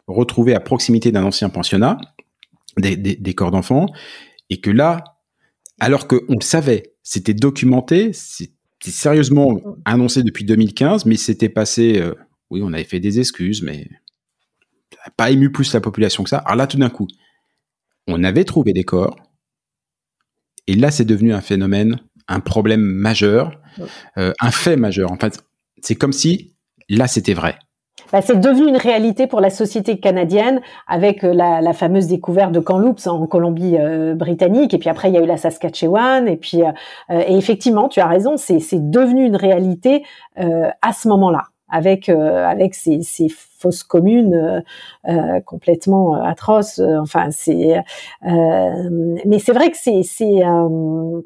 [0.09, 1.99] retrouvés à proximité d'un ancien pensionnat,
[2.79, 3.87] des, des- des corps d'enfants,
[4.51, 5.05] et que là,
[5.81, 8.53] alors qu'on le savait, c'était documenté, c'était
[8.91, 12.15] sérieusement annoncé depuis 2015, mais c'était passé, euh,
[12.51, 13.89] oui, on avait fait des excuses, mais
[14.93, 16.39] ça n'a pas ému plus la population que ça.
[16.39, 17.07] Alors là, tout d'un coup,
[18.09, 19.17] on avait trouvé des corps,
[20.67, 21.99] et là, c'est devenu un phénomène,
[22.29, 23.59] un problème majeur,
[24.19, 25.11] euh, un fait majeur.
[25.13, 25.43] En fait,
[25.83, 26.57] c'est comme si
[26.89, 27.59] là, c'était vrai.
[28.13, 32.53] Bah, c'est devenu une réalité pour la société canadienne avec euh, la, la fameuse découverte
[32.53, 34.73] de Kamloops en Colombie-Britannique.
[34.73, 36.27] et puis après, il y a eu la Saskatchewan.
[36.29, 36.71] Et puis, euh,
[37.11, 38.59] euh, et effectivement, tu as raison, c'est
[38.91, 40.05] devenu une réalité
[40.39, 44.61] euh, à ce moment-là, avec euh, avec ces, ces fausses communes euh,
[45.09, 46.79] euh, complètement euh, atroces.
[46.79, 47.79] Euh, Enfin, c'est.
[48.27, 50.03] euh, mais c'est vrai que c'est
[50.45, 51.21] euh,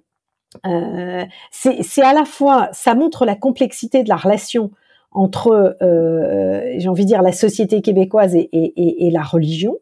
[0.67, 4.71] euh, c'est c'est à la fois, ça montre la complexité de la relation
[5.15, 9.79] entre, euh, j'ai envie de dire, la société québécoise et, et, et, la religion,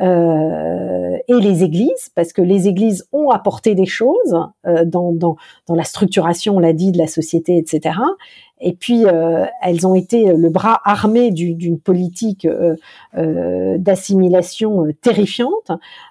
[0.00, 5.36] euh, et les églises, parce que les églises ont apporté des choses euh, dans, dans,
[5.66, 7.96] dans la structuration, on l'a dit, de la société, etc.
[8.60, 12.74] Et puis, euh, elles ont été le bras armé du- d'une politique euh,
[13.16, 15.70] euh, d'assimilation terrifiante.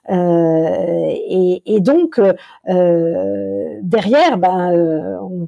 [0.10, 2.22] Et, et donc,
[3.82, 5.48] derrière, ben, on-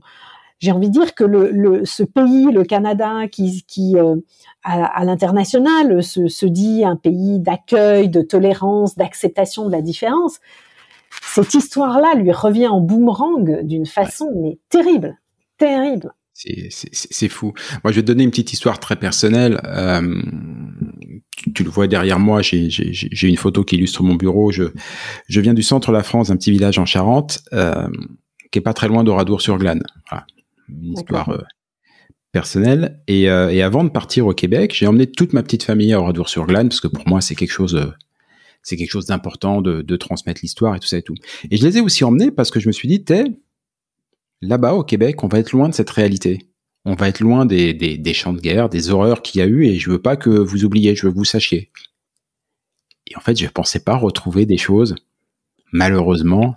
[0.59, 4.15] j'ai envie de dire que le, le, ce pays, le Canada, qui, qui euh,
[4.63, 10.39] à, à l'international se, se dit un pays d'accueil, de tolérance, d'acceptation de la différence,
[11.23, 15.17] cette histoire-là lui revient en boomerang d'une façon mais terrible,
[15.57, 16.13] terrible.
[16.33, 17.53] C'est- fou.
[17.83, 19.59] Moi, je vais te donner une petite histoire très personnelle.
[19.65, 20.21] Euh,
[21.35, 24.49] tu, tu le vois derrière moi, j'ai une photo qui illustre mon bureau.
[24.51, 24.63] Je,
[25.27, 27.87] je viens du centre de la France, d'un petit village en Charente, euh,
[28.51, 29.83] qui est pas très loin d'Oradour-sur-Glane.
[30.09, 30.25] Voilà.
[30.69, 31.41] Une histoire euh,
[32.31, 33.01] personnelle.
[33.07, 35.99] Et, euh, et avant de partir au Québec, j'ai emmené toute ma petite famille à
[35.99, 37.75] Oradour-sur-Glane, parce que pour moi, c'est quelque chose...
[37.75, 37.91] euh,
[38.61, 41.15] c'est quelque chose d'important de, de transmettre l'histoire et tout ça et tout.
[41.49, 43.23] Et je les ai aussi emmenés parce que je me suis dit, t'es
[44.41, 46.49] là-bas au Québec, on va être loin de cette réalité.
[46.83, 49.47] On va être loin des, des, des champs de guerre, des horreurs qu'il y a
[49.47, 51.71] eu, et je veux pas que vous oubliez, je veux que vous sachiez.
[53.07, 54.95] Et en fait, je pensais pas retrouver des choses,
[55.71, 56.55] malheureusement,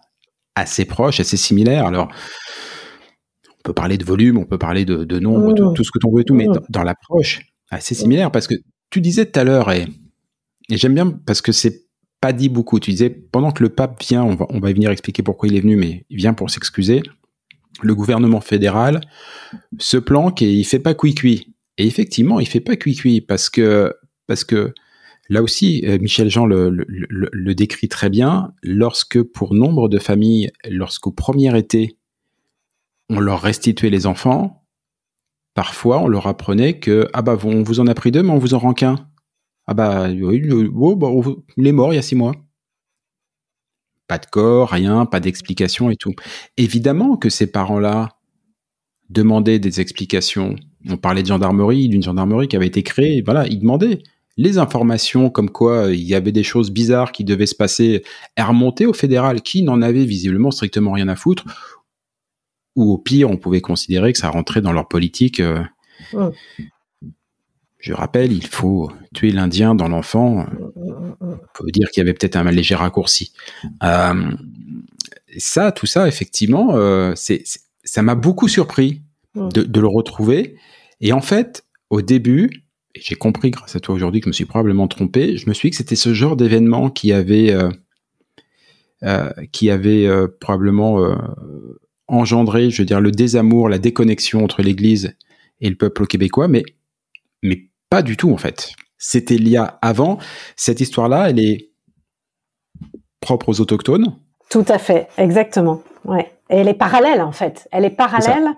[0.57, 1.87] assez proches, assez similaires.
[1.87, 2.13] Alors,
[3.65, 5.55] on peut parler de volume, on peut parler de, de nombre, Mmh.
[5.55, 6.53] tout, tout ce que t'en veux et tout, mais Mmh.
[6.55, 8.55] dans, dans l'approche, assez similaire, parce que
[8.91, 9.87] tu disais tout à l'heure, et,
[10.69, 11.85] et j'aime bien parce que c'est
[12.21, 12.79] pas dit beaucoup.
[12.81, 15.57] Tu disais, pendant que le pape vient, on va, on va venir expliquer pourquoi il
[15.57, 17.03] est venu, mais il vient pour s'excuser.
[17.83, 19.01] Le gouvernement fédéral
[19.79, 21.55] se planque et il fait pas cuit-cuit.
[21.79, 23.93] Et effectivement, il fait pas cuit-cuit parce que,
[24.29, 24.73] parce que
[25.31, 28.53] là aussi, euh, Michel Jean le, le, le- le décrit très bien.
[28.63, 31.97] Lorsque, pour nombre de familles, lorsqu'au premier été,
[33.13, 34.65] on leur restituait les enfants,
[35.55, 38.39] parfois on leur apprenait que, ah bah, on vous en a pris deux, mais on
[38.39, 38.97] vous en rend qu'un.
[39.67, 41.09] Ah bah, oui, le- oh, bah,
[41.57, 42.35] il est mort il y a six mois.
[44.09, 46.15] Pas de corps, rien, pas d'explication et tout.
[46.57, 48.09] Évidemment que ces parents-là
[49.09, 50.57] demandaient des explications
[50.89, 53.23] on parlait de gendarmerie, d'une gendarmerie qui avait été créée.
[53.23, 54.03] Voilà, ils demandaient
[54.37, 58.03] les informations comme quoi il y avait des choses bizarres qui devaient se passer
[58.37, 61.45] et remonter au fédéral qui n'en avait visiblement strictement rien à foutre.
[62.77, 65.41] Ou au pire, on pouvait considérer que ça rentrait dans leur politique.
[65.41, 65.63] Euh,
[67.83, 70.47] je rappelle, il faut tuer l'Indien dans l'enfant.
[71.21, 73.33] On peut dire qu'il y avait peut-être un léger raccourci.
[73.83, 74.31] Euh,
[75.37, 77.43] ça, tout ça, effectivement, euh, c'est,
[77.83, 79.03] ça m'a beaucoup surpris
[79.35, 80.57] de, de, le retrouver.
[81.01, 82.63] Et en fait, au début,
[82.95, 85.55] et j'ai compris grâce à toi aujourd'hui que je me suis probablement trompé, je me
[85.55, 87.53] suis dit que c'était ce genre d'événement qui avait,
[89.03, 90.09] euh, qui avait
[90.39, 91.01] probablement
[92.09, 95.17] engendré, je veux dire, le désamour, la déconnexion entre l'Église
[95.61, 96.63] et le peuple québécois, mais,
[97.43, 98.73] mais pas du tout en fait.
[98.99, 100.19] C'était a avant.
[100.57, 101.71] Cette histoire-là, elle est
[103.21, 104.17] propre aux autochtones.
[104.51, 105.83] Tout à fait, exactement.
[106.05, 106.31] Ouais.
[106.51, 107.69] Et elle est parallèle en fait.
[107.73, 108.49] Elle est parallèle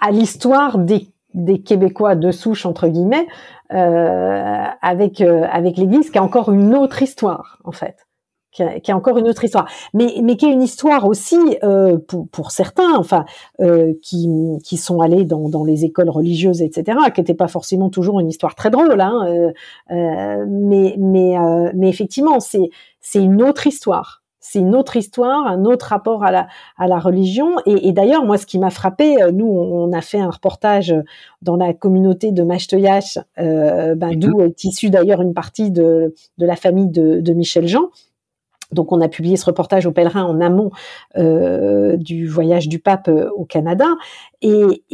[0.00, 3.26] à l'histoire des des Québécois de souche entre guillemets
[3.72, 8.06] euh, avec euh, avec l'Église, qui a encore une autre histoire en fait,
[8.56, 12.28] qui a, encore une autre histoire, mais mais qui est une histoire aussi euh, pour,
[12.28, 13.24] pour certains, enfin
[13.60, 14.28] euh, qui
[14.64, 18.28] qui sont allés dans dans les écoles religieuses, etc., qui n'était pas forcément toujours une
[18.28, 19.52] histoire très drôle, hein,
[19.90, 21.36] euh, mais mais
[21.74, 26.30] mais effectivement c'est c'est une autre histoire c'est une autre histoire, un autre rapport à
[26.30, 26.46] la,
[26.78, 27.56] à la religion.
[27.66, 30.94] Et, et d'ailleurs, moi, ce qui m'a frappé, euh, nous, on a fait un reportage
[31.42, 36.46] dans la communauté de Machteuillache, euh, ben, d'où est issue d'ailleurs une partie de, de
[36.46, 37.90] la famille de, de, Michel Jean.
[38.72, 40.70] Donc, on a publié ce reportage au pèlerin en amont
[41.16, 43.86] euh, du voyage du pape euh, au Canada.
[44.42, 44.84] Et,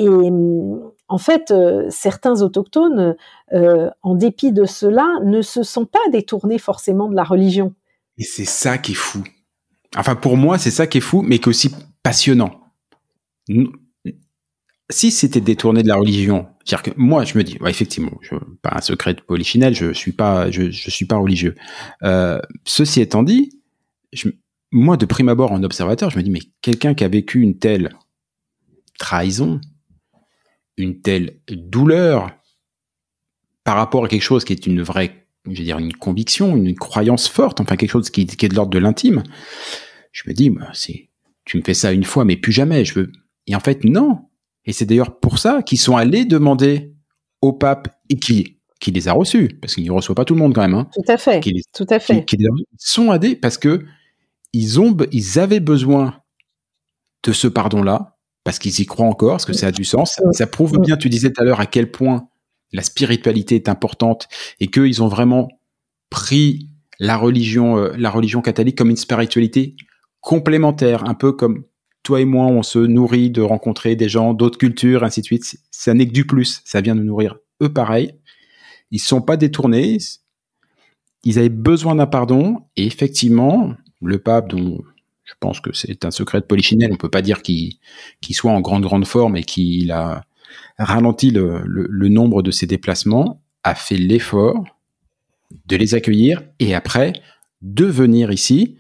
[1.09, 3.16] en fait, euh, certains autochtones,
[4.03, 7.75] en dépit de cela, ne se sont pas détournés forcément de la religion.
[8.18, 9.23] Et c'est ça qui est fou.
[9.97, 12.51] Enfin, pour moi, c'est ça qui est fou, mais qui est aussi passionnant.
[14.91, 18.75] Si c'était détourné de la religion, c'est-à-dire que moi, je me dis, effectivement, je, pas
[18.77, 20.14] un secret de polichinelle, je suis
[20.51, 21.55] je, suis pas religieux.
[22.64, 23.62] Ceci étant dit,
[24.13, 24.29] je,
[24.71, 27.59] moi, de prime abord, en observateur, je me dis, mais quelqu'un qui a vécu une
[27.59, 27.95] telle
[28.99, 29.61] trahison,
[30.77, 32.31] une telle douleur
[33.65, 36.75] par rapport à quelque chose qui est une vraie je veux dire, une conviction, une
[36.75, 39.23] croyance forte, enfin quelque chose qui, qui est de l'ordre de l'intime.
[40.13, 41.09] Je me dis, bah, c'est,
[41.45, 42.85] tu me fais ça une fois, mais plus jamais.
[42.85, 43.13] Je veux.
[43.47, 44.21] Et en fait, non.
[44.65, 46.95] Et c'est d'ailleurs pour ça qu'ils sont allés demander
[47.41, 50.41] au pape et qui, qui les a reçus, parce qu'il ne reçoit pas tout le
[50.41, 50.75] monde quand même.
[50.75, 51.45] Hein, tout à fait.
[51.45, 52.25] Les, tout à fait.
[52.25, 52.47] Qui, qui
[52.79, 53.85] sont allés parce que
[54.53, 56.20] ils ont, ils avaient besoin
[57.24, 60.14] de ce pardon-là, parce qu'ils y croient encore, parce que ça a du sens.
[60.14, 62.28] Ça, ça prouve bien, tu disais tout à l'heure, à quel point
[62.72, 64.28] la spiritualité est importante
[64.59, 65.48] et qu'ils ont vraiment
[66.11, 69.76] pris la religion, euh, la religion catholique comme une spiritualité
[70.20, 71.64] complémentaire, un peu comme
[72.03, 75.57] toi et moi, on se nourrit de rencontrer des gens d'autres cultures, ainsi de suite.
[75.70, 78.12] Ça n'est que du plus, ça vient de nourrir eux pareil.
[78.90, 79.98] Ils sont pas détournés,
[81.24, 84.80] ils avaient besoin d'un pardon, et effectivement, le pape, dont
[85.24, 87.78] je pense que c'est un secret de polichinelle, on peut pas dire qu'il
[88.30, 90.22] soit en grande grande forme et qu'il a
[90.78, 94.64] ralenti le, le, le nombre de ses déplacements, a fait l'effort
[95.66, 97.12] de les accueillir et après
[97.61, 98.76] de venir ici.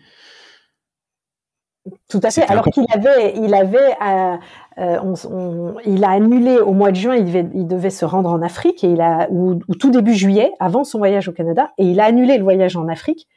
[2.08, 2.42] Tout à fait.
[2.42, 4.36] Alors qu'il avait, il avait, euh,
[4.78, 7.16] euh, on, on, il a annulé au mois de juin.
[7.16, 10.14] Il devait, il devait se rendre en Afrique et il a, ou, ou, tout début
[10.14, 13.28] juillet, avant son voyage au Canada, et il a annulé le voyage en Afrique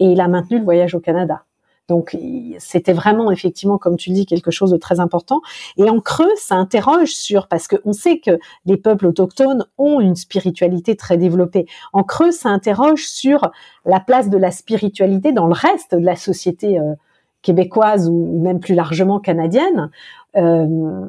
[0.00, 1.44] et il a maintenu le voyage au Canada.
[1.88, 2.16] Donc
[2.58, 5.42] c'était vraiment effectivement, comme tu le dis, quelque chose de très important.
[5.76, 10.16] Et en creux, ça interroge sur parce qu'on sait que les peuples autochtones ont une
[10.16, 11.66] spiritualité très développée.
[11.92, 13.50] En creux, ça interroge sur
[13.84, 16.94] la place de la spiritualité dans le reste de la société euh,
[17.42, 19.90] québécoise ou même plus largement canadienne.
[20.36, 21.04] Euh,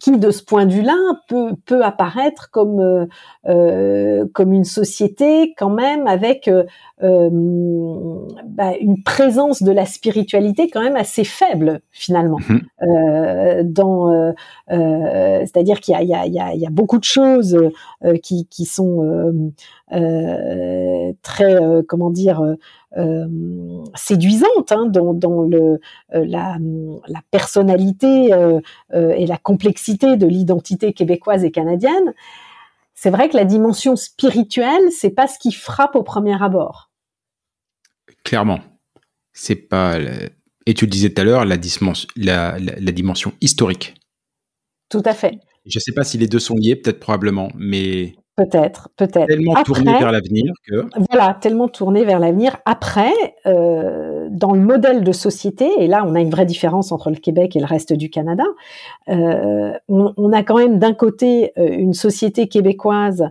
[0.00, 0.96] qui, de ce point de vue-là,
[1.28, 3.06] peut, peut apparaître comme euh,
[3.48, 6.64] euh, comme une société quand même avec euh,
[7.02, 7.28] euh,
[8.46, 12.38] bah, une présence de la spiritualité quand même assez faible finalement.
[12.48, 13.62] Mmh.
[13.64, 14.32] dans,
[14.68, 17.04] c'est-à-dire qu'il y a, il y, a, il y, a, il y a beaucoup de
[17.04, 17.58] choses
[18.22, 19.52] qui, qui sont
[21.22, 22.54] très, comment dire, euh,
[23.94, 25.80] séduisante hein, dans, dans le,
[26.14, 26.58] euh, la,
[27.08, 32.14] la, personnalité euh, et la complexité de l'identité québécoise et canadienne,
[32.94, 36.90] c'est vrai que la dimension spirituelle, c'est pas ce qui frappe au premier abord.
[38.24, 38.60] Clairement,
[39.32, 39.98] c'est pas.
[40.66, 41.56] Et tu le disais tout à l'heure, la,
[42.16, 43.94] la dimension historique.
[44.88, 45.38] Tout à fait.
[45.64, 49.26] Je ne sais pas si les deux sont liés, peut-être probablement, mais Peut-être, peut-être.
[49.26, 50.86] Tellement tourné vers l'avenir que.
[51.10, 52.56] Voilà, tellement tourné vers l'avenir.
[52.64, 53.12] Après,
[53.44, 57.16] euh, dans le modèle de société, et là on a une vraie différence entre le
[57.16, 58.44] Québec et le reste du Canada,
[59.10, 63.28] euh, on, on, a quand même d'un côté euh, une société québécoise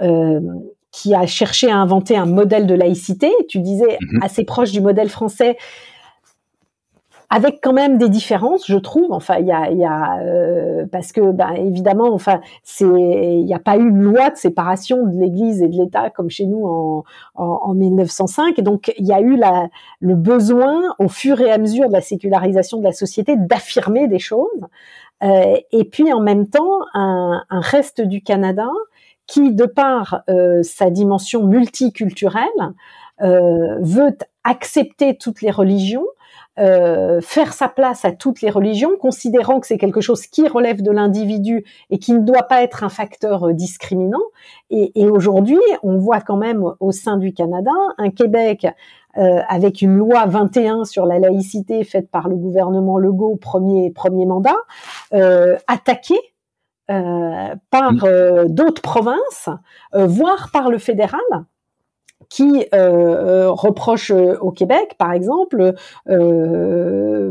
[0.00, 0.40] euh,
[0.90, 4.24] qui a cherché à inventer un modèle de laïcité, tu disais mm-hmm.
[4.24, 5.56] assez proche du modèle français,
[7.32, 9.12] avec quand même des différences, je trouve.
[9.12, 13.54] Enfin, il y a, y a euh, parce que, ben, évidemment, enfin, c'est, il n'y
[13.54, 16.66] a pas eu une loi de séparation de l'Église et de l'État comme chez nous
[16.66, 17.04] en,
[17.36, 18.58] en, en 1905.
[18.58, 19.68] Et donc, il y a eu la,
[20.00, 24.18] le besoin, au fur et à mesure de la sécularisation de la société, d'affirmer des
[24.18, 24.66] choses.
[25.22, 28.68] Euh, et puis, en même temps, un, un reste du Canada
[29.28, 32.74] qui, de par euh, sa dimension multiculturelle,
[33.22, 36.06] euh, veut accepter toutes les religions,
[36.58, 40.82] euh, faire sa place à toutes les religions, considérant que c'est quelque chose qui relève
[40.82, 44.18] de l'individu et qui ne doit pas être un facteur euh, discriminant.
[44.68, 48.66] Et, et aujourd'hui, on voit quand même au sein du Canada un Québec
[49.18, 54.24] euh, avec une loi 21 sur la laïcité faite par le gouvernement Legault, premier, premier
[54.24, 54.54] mandat,
[55.14, 56.14] euh, attaqué
[56.92, 58.48] euh, par mmh.
[58.50, 59.48] d'autres provinces,
[59.92, 61.20] voire par le fédéral,
[62.30, 65.74] qui euh, euh, reproche euh, au Québec, par exemple,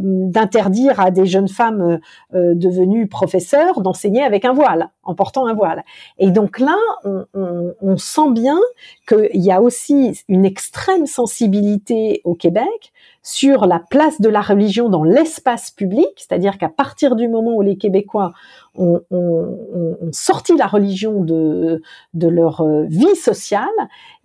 [0.01, 1.99] d'interdire à des jeunes femmes
[2.33, 5.83] devenues professeurs d'enseigner avec un voile, en portant un voile.
[6.19, 6.75] Et donc là,
[7.05, 8.59] on, on, on sent bien
[9.07, 12.91] qu'il y a aussi une extrême sensibilité au Québec
[13.21, 17.61] sur la place de la religion dans l'espace public, c'est-à-dire qu'à partir du moment où
[17.61, 18.33] les Québécois
[18.75, 21.81] ont, ont, ont sorti la religion de,
[22.13, 23.67] de leur vie sociale,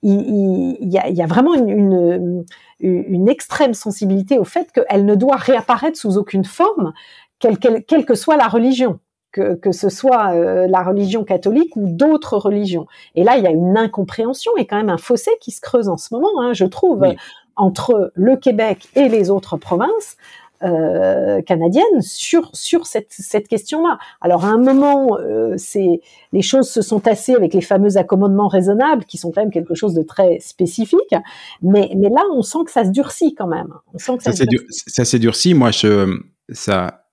[0.02, 2.44] il, il, y, a, il y, a, vraiment une, une,
[2.80, 6.92] une, extrême sensibilité au fait qu'elle ne doit réapparaître sous aucune forme,
[7.38, 9.00] quelle, quelle, quelle que soit la religion.
[9.32, 12.86] Que, que, ce soit euh, la religion catholique ou d'autres religions.
[13.16, 15.88] Et là, il y a une incompréhension et quand même un fossé qui se creuse
[15.88, 17.04] en ce moment, hein, je trouve,
[17.56, 20.16] entre le Québec et les autres provinces.
[20.62, 23.98] Euh, canadienne sur sur cette, cette question-là.
[24.22, 26.00] Alors à un moment, euh, c'est
[26.32, 29.74] les choses se sont tassées avec les fameux accommodements raisonnables qui sont quand même quelque
[29.74, 31.14] chose de très spécifique.
[31.60, 33.74] Mais mais là, on sent que ça se durcit quand même.
[33.92, 35.52] On sent que ça, s'est durci.
[35.52, 36.18] Moi, je
[36.50, 37.04] ça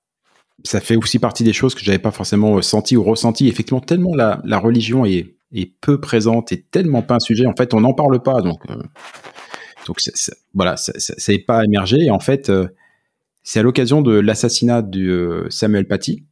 [0.63, 3.49] ça fait aussi partie des choses que j'avais pas forcément senti ou ressenti.
[3.49, 7.47] Effectivement, tellement la, la religion est, est peu présente et tellement pas un sujet.
[7.47, 8.41] En fait, on n'en parle pas.
[8.41, 8.75] Donc, euh,
[9.91, 9.99] donc
[10.53, 10.93] voilà, ça
[11.27, 12.09] n'est pas émergé.
[12.11, 12.69] En fait, euh,
[13.43, 16.23] c'est à l'occasion de l'assassinat de euh, Samuel Paty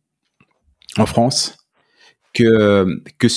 [0.98, 1.58] en France
[2.34, 2.88] que,
[3.18, 3.28] que,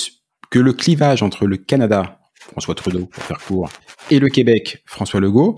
[0.48, 3.68] que le clivage entre le Canada, François Trudeau pour faire court,
[4.12, 5.56] et le Québec, François Legault,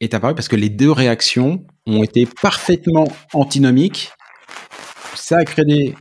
[0.00, 4.10] est apparu parce que les deux réactions ont été parfaitement antinomiques.
[5.14, 5.94] Ça a créé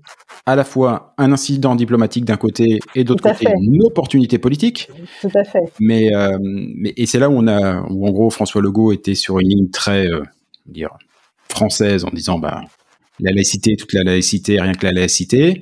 [0.49, 4.89] à la fois un incident diplomatique d'un côté et d'autre côté une opportunité politique.
[5.21, 5.71] Tout à fait.
[5.79, 9.13] Mais, euh, mais et c'est là où on a où en gros François Legault était
[9.13, 10.23] sur une ligne très euh,
[10.65, 10.89] dire
[11.49, 12.63] française en disant bah
[13.19, 15.61] la laïcité, toute la laïcité, rien que la laïcité,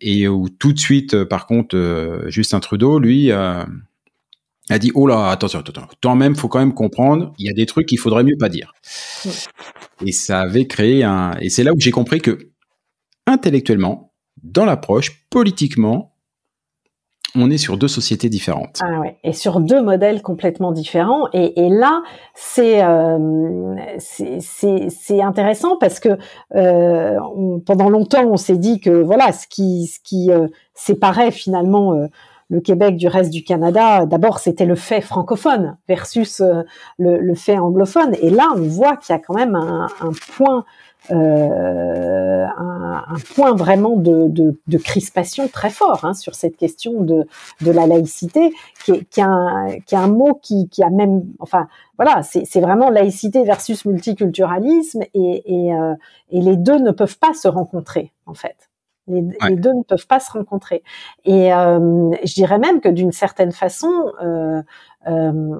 [0.00, 3.66] et où tout de suite, euh, par contre, euh, Justin Trudeau, lui, a
[4.78, 7.66] dit oh là, attention, attention, quand même, faut quand même comprendre, il y a des
[7.66, 8.72] trucs qu'il faudrait mieux pas dire.
[10.06, 12.38] Et ça avait créé un, et c'est là où j'ai compris que
[13.26, 14.12] intellectuellement,
[14.42, 16.16] dans l'approche, politiquement,
[17.36, 18.80] on est sur deux sociétés différentes.
[18.82, 21.28] Ah ouais, et sur deux modèles complètement différents.
[21.32, 22.02] Et, là,
[22.34, 23.76] c'est euh,
[25.22, 26.16] intéressant parce que
[26.54, 27.18] euh,
[27.66, 32.06] pendant longtemps, on s'est dit que voilà, ce qui ce qui euh, séparait finalement euh,
[32.48, 36.62] le Québec du reste du Canada, d'abord c'était le fait francophone versus euh,
[36.98, 38.14] le, le, fait anglophone.
[38.20, 40.64] Et là, on voit qu'il y a quand même un, un point
[41.12, 47.02] euh, un, un, point vraiment de, de, de, crispation très fort hein, sur cette question
[47.02, 47.28] de,
[47.60, 48.52] de la laïcité,
[48.84, 52.60] qui est, qui, est un, qui un mot qui, qui a même, enfin voilà, c'est
[52.60, 55.94] vraiment laïcité versus multiculturalisme et, et, euh,
[56.30, 58.56] et, les deux ne peuvent pas se rencontrer en fait.
[59.08, 60.82] Les, les deux ne peuvent pas se rencontrer.
[61.24, 64.62] Et euh, je dirais même que d'une certaine façon, euh,
[65.08, 65.58] euh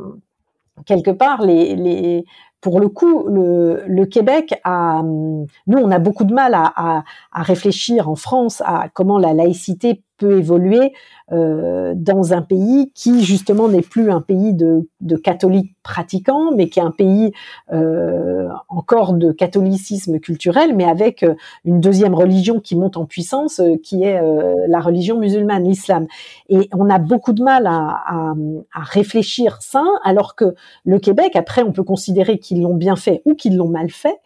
[0.85, 2.25] quelque part, les, les,
[2.61, 5.47] pour le coup, le, Québec a, nous,
[5.79, 10.93] on a beaucoup de mal à, réfléchir en France à comment la laïcité peut évoluer
[11.33, 14.87] euh, dans un pays qui justement n'est plus un pays de,
[15.23, 17.33] catholiques pratiquants, mais qui est un pays
[17.73, 21.35] euh, encore de catholicisme culturel, mais avec euh,
[21.65, 24.21] une deuxième religion qui monte en puissance, qui est
[24.69, 26.07] la religion musulmane, l'islam.
[26.49, 28.35] Et on a beaucoup de mal à,
[28.75, 30.55] réfléchir ça, alors que
[30.85, 34.19] le Québec, après, on peut considérer qu'ils l'ont bien fait ou qu'ils l'ont mal fait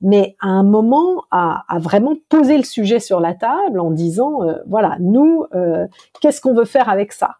[0.00, 4.96] mais à un moment à, vraiment poser le sujet sur la table en disant voilà
[5.00, 5.46] nous
[6.20, 7.36] qu'est-ce qu'on veut faire avec ça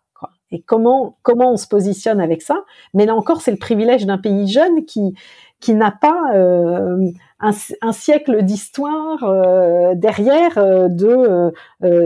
[0.55, 2.65] et comment comment on se positionne avec ça?
[2.95, 5.15] Mais là encore, c'est le privilège d'un pays jeune qui
[5.61, 7.11] qui n'a pas euh,
[7.41, 11.53] un, siècle d'histoire euh, derrière euh, de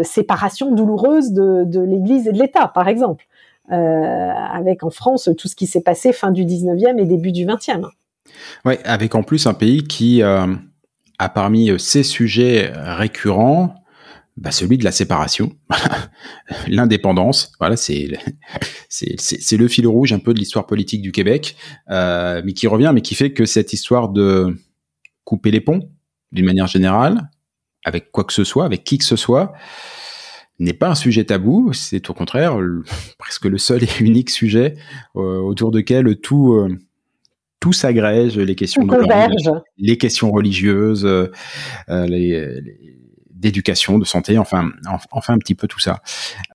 [0.04, 3.26] séparation douloureuse de, de l'Église et de l'État, par exemple,
[3.68, 7.88] avec en France tout ce qui s'est passé fin du 19e et début du 20e.
[8.64, 13.74] Oui, avec en plus un pays qui a parmi ses sujets récurrents
[14.38, 15.52] bah, celui de la séparation,
[16.68, 17.52] l'indépendance.
[17.58, 18.08] Voilà, c'est
[18.88, 21.56] c'est le fil rouge un peu de l'histoire politique du Québec,
[21.90, 24.56] euh, mais qui revient, mais qui fait que cette histoire de
[25.24, 25.90] couper les ponts,
[26.30, 27.30] d'une manière générale,
[27.84, 29.52] avec quoi que ce soit, avec qui que ce soit,
[30.60, 31.72] n'est pas un sujet tabou.
[31.72, 32.58] C'est au contraire
[33.18, 34.76] presque le seul et unique sujet
[35.16, 36.78] euh, autour duquel tout euh,
[37.61, 41.28] tout s'agrège, les questions de les questions religieuses, euh,
[41.88, 42.98] les, les
[43.38, 44.70] d'éducation, de santé, enfin,
[45.11, 46.00] enfin un petit peu tout ça.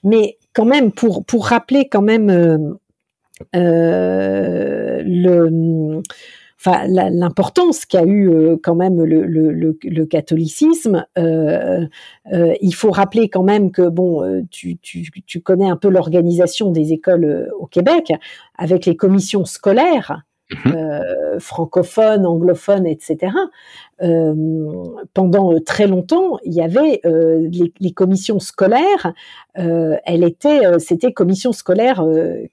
[0.03, 2.57] Mais quand même, pour pour rappeler quand même euh,
[3.55, 6.01] euh, le
[6.59, 11.05] enfin l'importance qu'a eu euh, quand même le, le, le, catholicisme.
[11.17, 11.85] Euh,
[12.31, 16.71] euh, il faut rappeler quand même que bon, tu, tu, tu connais un peu l'organisation
[16.71, 18.13] des écoles au Québec
[18.57, 20.23] avec les commissions scolaires.
[20.65, 20.75] Mhm.
[20.75, 23.33] Euh, francophones, anglophones, etc.
[24.01, 24.33] Euh,
[25.13, 27.49] pendant très longtemps, il y avait euh,
[27.79, 29.13] les, commissions scolaires.
[29.55, 32.03] elle était, c'était commission scolaire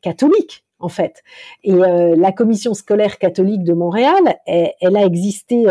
[0.03, 1.23] catholique en fait.
[1.63, 5.67] Et la commission scolaire catholique de Montréal, elle, a existé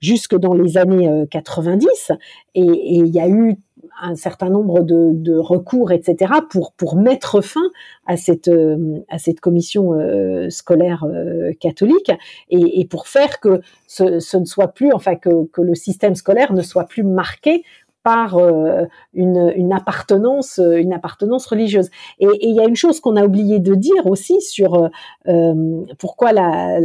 [0.00, 2.12] jusque dans les années 90
[2.54, 3.56] et, et il y a eu
[4.02, 7.70] un certain nombre de, recours, etc., pour, mettre fin
[8.06, 9.02] à cette, euh,
[9.40, 12.10] commission euh, scolaire euh, catholique
[12.50, 16.84] et, pour faire que ce, ne soit plus, enfin, que le système scolaire ne soit
[16.84, 17.64] plus marqué
[18.02, 21.90] par euh, une, appartenance, euh, une appartenance religieuse.
[22.18, 24.90] Et, il y a une chose qu'on a oublié de dire aussi sur
[25.28, 26.78] euh, pourquoi la,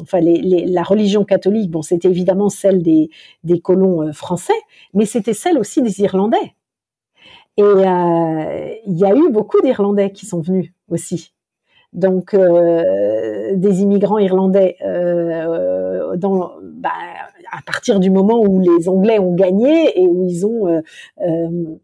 [0.00, 1.70] enfin la religion catholique.
[1.70, 3.10] Bon, c'était évidemment celle des,
[3.44, 4.52] des colons français,
[4.94, 6.54] mais c'était celle aussi des Irlandais.
[7.56, 11.34] Et il y a eu beaucoup d'Irlandais qui sont venus aussi.
[11.92, 14.76] Donc des immigrants irlandais
[16.16, 16.90] dans bah,
[17.50, 20.80] à partir du moment où les Anglais ont gagné et où ils ont euh,
[21.20, 21.76] euh,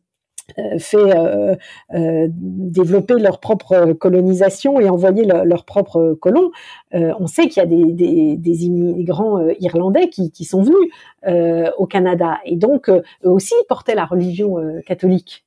[0.59, 1.59] euh, fait
[1.91, 6.53] développer leur propre colonisation et envoyer leurs propres colons.
[6.93, 10.93] on sait qu'il y a des, des, immigrants irlandais qui, qui, sont venus
[11.77, 14.57] au Canada et donc eux aussi portaient la religion
[14.87, 15.45] catholique.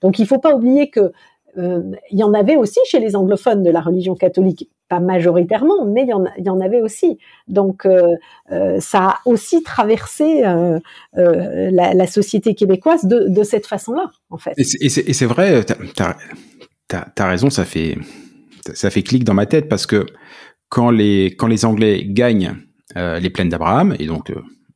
[0.00, 1.12] donc il ne faut pas oublier que
[1.56, 6.02] il y en avait aussi chez les anglophones de la religion catholique, pas majoritairement, mais
[6.02, 7.18] il y en, avait aussi.
[7.48, 8.14] Donc euh,
[8.52, 10.78] euh, ça a aussi traversé euh,
[11.14, 14.52] la, société québécoise de, cette façon-là, en fait.
[14.56, 17.96] Et c'est vrai, tu as, raison, ça fait,
[18.74, 20.06] ça fait clic dans ma tête parce que
[20.68, 22.54] quand les, quand les Anglais gagnent
[22.94, 24.32] les plaines d'Abraham et donc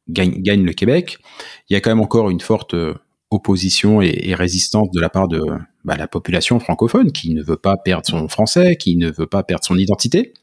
[0.08, 1.18] gagnent le Québec,
[1.68, 2.74] il y a quand même encore une forte
[3.30, 5.40] opposition et, résistance de la part de
[5.84, 9.42] bah, la population francophone qui ne veut pas perdre son français, qui ne veut pas
[9.42, 10.34] perdre son identité.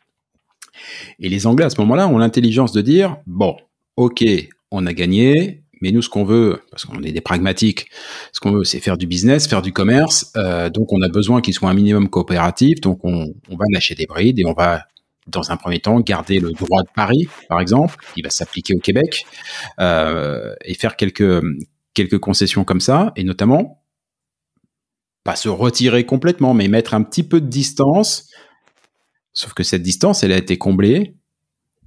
[1.20, 3.56] Et les Anglais à ce moment-là ont l'intelligence de dire bon,
[3.96, 4.24] ok,
[4.72, 7.90] on a gagné, mais nous ce qu'on veut, parce qu'on est des pragmatiques,
[8.32, 11.42] ce qu'on veut c'est faire du business, faire du commerce, euh, donc on a besoin
[11.42, 14.86] qu'il soit un minimum coopératif, donc on, va lâcher des brides et on va
[15.28, 18.80] dans un premier temps, garder le droit de Paris, par exemple, qui va s'appliquer au
[18.80, 19.26] Québec,
[19.80, 23.77] euh, et faire quelques concessions comme ça, et notamment
[25.28, 28.30] pas se retirer complètement, mais mettre un petit peu de distance.
[29.34, 31.16] Sauf que cette distance, elle a été comblée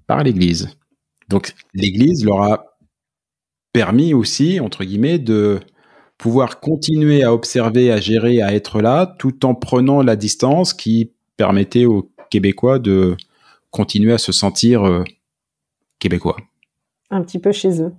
[0.07, 0.77] par l'Église.
[1.31, 2.77] Donc l'Église leur a
[3.73, 5.59] permis aussi, entre guillemets, de
[6.19, 11.11] pouvoir continuer à observer, à gérer, à être là, tout en prenant la distance qui
[11.39, 13.17] permettait aux Québécois de
[13.71, 15.03] continuer à se sentir euh,
[15.99, 16.37] québécois.
[17.09, 17.95] Un petit peu chez eux.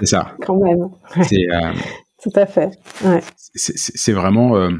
[0.00, 0.34] C'est ça.
[0.46, 0.88] Quand même.
[1.24, 1.74] C'est, euh,
[2.22, 2.78] Tout à fait.
[3.04, 3.22] Ouais.
[3.54, 4.56] C'est vraiment.
[4.56, 4.70] Euh,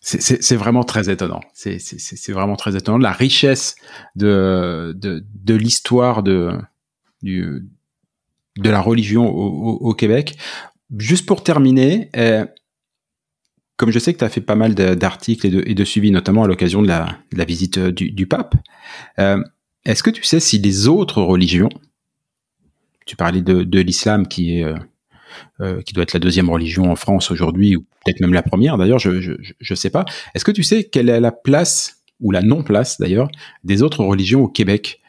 [0.00, 1.40] c'est vraiment très étonnant.
[1.54, 2.98] C'est vraiment très étonnant.
[2.98, 3.74] La richesse
[4.16, 6.58] de, de, de l'histoire de,
[7.22, 7.66] du,
[8.58, 10.36] de la religion au, Québec.
[10.98, 12.44] Juste pour terminer, euh,
[13.76, 16.48] comme je sais que tu as fait pas mal d'articles et de, suivis, notamment à
[16.48, 18.54] l'occasion de la, visite du, du pape,
[19.18, 19.42] euh,
[19.86, 21.70] est-ce que tu sais si les autres religions
[23.06, 24.64] tu parlais de, de l'islam qui est
[25.60, 28.78] euh, qui doit être la deuxième religion en France aujourd'hui, ou peut-être même la première
[28.78, 30.04] d'ailleurs, je, je sais pas.
[30.34, 33.28] Est-ce que tu sais quelle est la place, ou la non-place d'ailleurs,
[33.64, 35.00] des autres religions au Québec?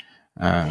[0.41, 0.65] Euh...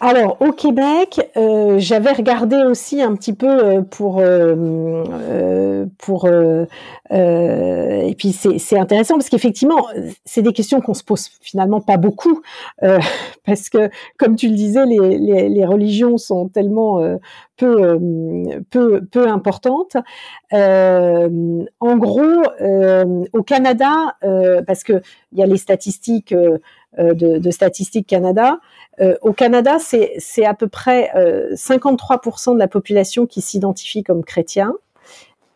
[0.00, 8.14] Alors au Québec, euh, j'avais regardé aussi un petit peu euh, pour euh, pour et
[8.18, 9.86] puis c'est intéressant parce qu'effectivement
[10.24, 12.42] c'est des questions qu'on se pose finalement pas beaucoup
[13.44, 17.00] parce que comme tu le disais les, les, les religions sont tellement
[17.56, 17.98] peu
[18.70, 19.96] peu peu importantes.
[20.52, 22.42] en gros,
[23.32, 24.16] au Canada,
[24.66, 25.00] parce que
[25.32, 26.34] il y a les statistiques
[26.98, 28.58] de, de Statistiques Canada.
[29.00, 31.10] Euh, au Canada, c'est à peu près
[31.52, 34.74] 53% euh, de la population qui s'identifie comme chrétien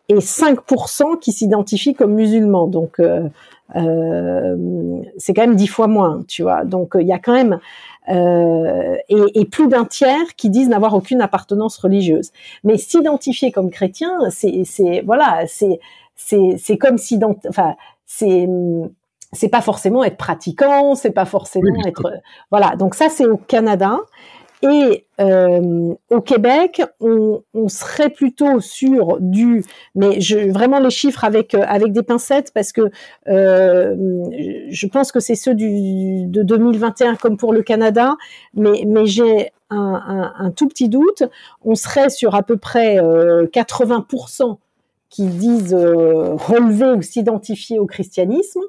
[0.09, 2.67] et 5% qui s'identifient comme musulmans.
[2.67, 3.29] Donc, euh,
[5.17, 6.65] c'est quand même dix fois moins, tu vois.
[6.65, 7.59] Donc, il y a quand même
[8.07, 12.31] et, plus d'un tiers qui disent n'avoir aucune appartenance religieuse.
[12.63, 15.79] Mais s'identifier comme chrétien, c'est voilà, c'est
[16.15, 17.75] c'est comme s'identifier, enfin
[18.05, 18.47] c'est
[19.33, 22.11] c'est pas forcément être pratiquant, c'est pas forcément être
[22.51, 22.75] voilà.
[22.75, 23.97] Donc ça c'est au Canada.
[24.63, 29.63] Et euh, au Québec on, on, serait plutôt sur du
[29.95, 32.91] mais je vraiment les chiffres avec euh, avec des pincettes parce que
[33.27, 33.95] euh,
[34.69, 38.15] je pense que c'est ceux du de 2021 comme pour le Canada.
[38.53, 41.23] Mais mais j'ai un, un, un, tout petit doute.
[41.65, 44.57] On serait sur à peu près 80%
[45.09, 48.61] qui disent relever ou s'identifier au christianisme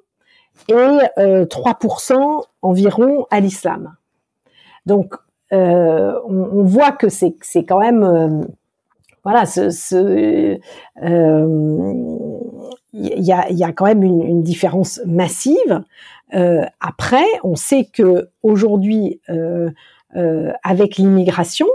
[0.68, 3.96] et 3% euh, environ à l'islam.
[4.86, 5.14] Donc,
[5.52, 7.36] euh, on, voit que c'est
[7.66, 8.44] quand même euh,
[9.22, 10.58] voilà ce, ce
[12.94, 15.82] il y a, y a quand même une, différence massive.
[16.34, 19.70] Euh, après, on sait que aujourd'hui, euh,
[20.62, 21.66] avec l'immigration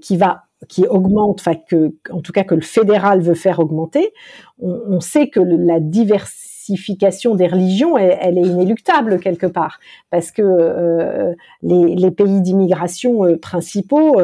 [0.00, 4.12] qui va qui augmente, enfin que en tout cas que le fédéral veut faire augmenter,
[4.58, 6.49] on sait que la diversité
[7.34, 9.80] des religions, elle, est inéluctable quelque part,
[10.10, 14.20] parce que euh, les, pays d'immigration euh, principaux,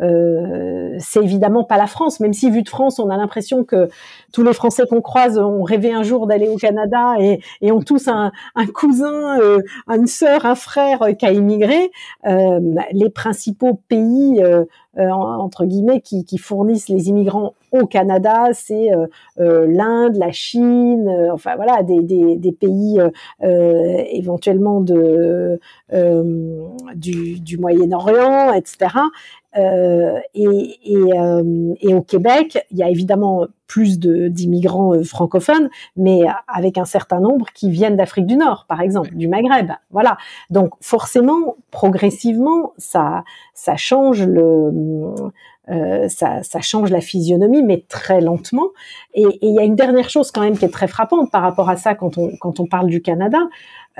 [0.00, 3.88] euh, c'est évidemment pas la France, même si vu de France, on a l'impression que
[4.32, 7.40] tous les Français qu'on croise ont rêvé un jour d'aller au Canada et,
[7.70, 8.32] ont tous un,
[8.74, 9.38] cousin,
[9.88, 11.90] une sœur, un frère qui a immigré.
[12.24, 14.42] les principaux pays
[14.96, 18.90] entre guillemets qui, qui, fournissent les immigrants au Canada, c'est
[19.36, 23.00] l'Inde, la Chine, enfin voilà des, des, des pays
[23.40, 25.58] éventuellement de
[26.94, 28.88] du, du Moyen-Orient, etc.
[29.56, 35.70] Euh, et, et, euh, et, au Québec, il y a évidemment plus d'immigrants euh, francophones,
[35.96, 39.70] mais avec un certain nombre qui viennent d'Afrique du Nord, par exemple, du Maghreb.
[39.90, 40.16] Voilà.
[40.50, 43.24] Donc forcément, progressivement, ça,
[43.54, 44.72] ça change le,
[45.70, 48.68] euh, ça, ça, change la physionomie, mais très lentement.
[49.14, 51.70] Et il y a une dernière chose quand même qui est très frappante par rapport
[51.70, 53.38] à ça quand on, quand on parle du Canada.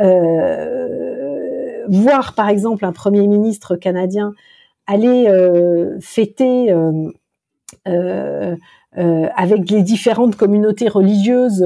[0.00, 4.34] Euh, voir par exemple un premier ministre canadien
[4.87, 7.11] aller euh, fêter euh,
[7.87, 8.57] euh,
[9.35, 11.64] avec les différentes communautés religieuses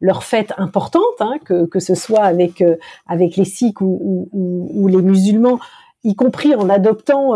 [0.00, 2.62] leurs fêtes importantes, hein, que, que ce soit avec
[3.06, 5.58] avec les sikhs ou, ou, ou, les musulmans,
[6.04, 7.34] y compris en adoptant,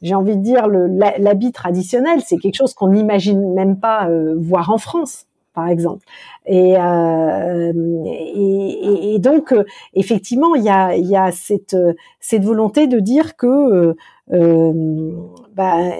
[0.00, 2.20] j'ai envie de dire, l'habit traditionnel.
[2.24, 4.08] C'est quelque chose qu'on n'imagine même pas
[4.38, 6.04] voir en France par exemple.
[6.46, 7.72] Et, euh,
[8.06, 9.54] et, et, donc,
[9.94, 11.76] effectivement, il y a, y a cette,
[12.20, 13.94] cette volonté de dire que euh,
[14.30, 15.90] bah,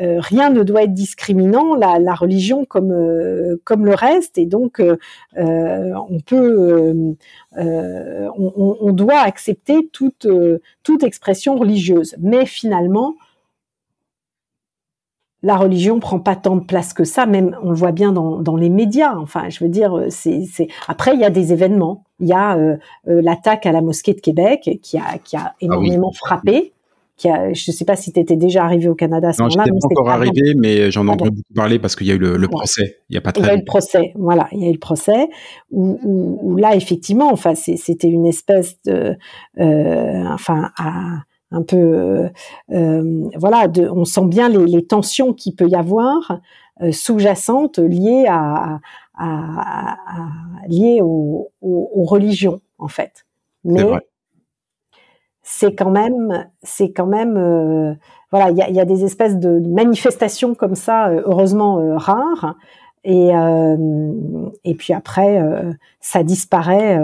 [0.00, 4.46] euh, rien ne doit être discriminant, la, la religion comme euh, comme le reste, et
[4.46, 4.82] donc
[5.36, 7.16] on peut,
[7.56, 10.26] on, on, doit accepter toute
[10.82, 12.16] toute expression religieuse.
[12.18, 13.14] Mais finalement,
[15.42, 18.38] la religion prend pas tant de place que ça, même on le voit bien dans,
[18.38, 19.16] dans les médias.
[19.16, 20.46] Enfin, je veux dire, c'est
[20.88, 22.04] après il y a des événements.
[22.20, 25.54] Il y a euh, l'attaque à la mosquée de Québec qui a qui a ah
[25.60, 26.72] énormément frappé
[27.18, 29.64] je ne sais pas si tu étais déjà arrivé au Canada à ce moment-là.
[29.66, 32.14] Non, je pas encore arrivé, mais j'en ai entendu beaucoup parler parce qu'il y a
[32.14, 32.98] eu le, procès.
[33.08, 33.42] Il y a pas très.
[33.42, 35.28] Il y a eu le procès, voilà, il y a eu le procès
[35.70, 39.16] où, là effectivement, enfin, c'était une espèce de,
[39.60, 40.70] euh, enfin,
[41.52, 42.30] un peu,
[42.70, 46.40] euh, voilà, de, on sent bien les, tensions qu'il peut y avoir
[46.80, 48.80] euh, sous-jacentes liées à,
[50.68, 51.50] liées aux,
[52.04, 53.26] religions en fait.
[53.64, 53.84] Mais
[55.54, 57.94] c'est quand même, c'est quand même, euh,
[58.30, 61.96] voilà, il y a, y a, des espèces de manifestations comme ça, euh, heureusement euh,
[61.96, 62.56] rares,
[63.04, 63.30] et
[64.64, 65.40] et puis après,
[66.00, 66.98] ça disparaît.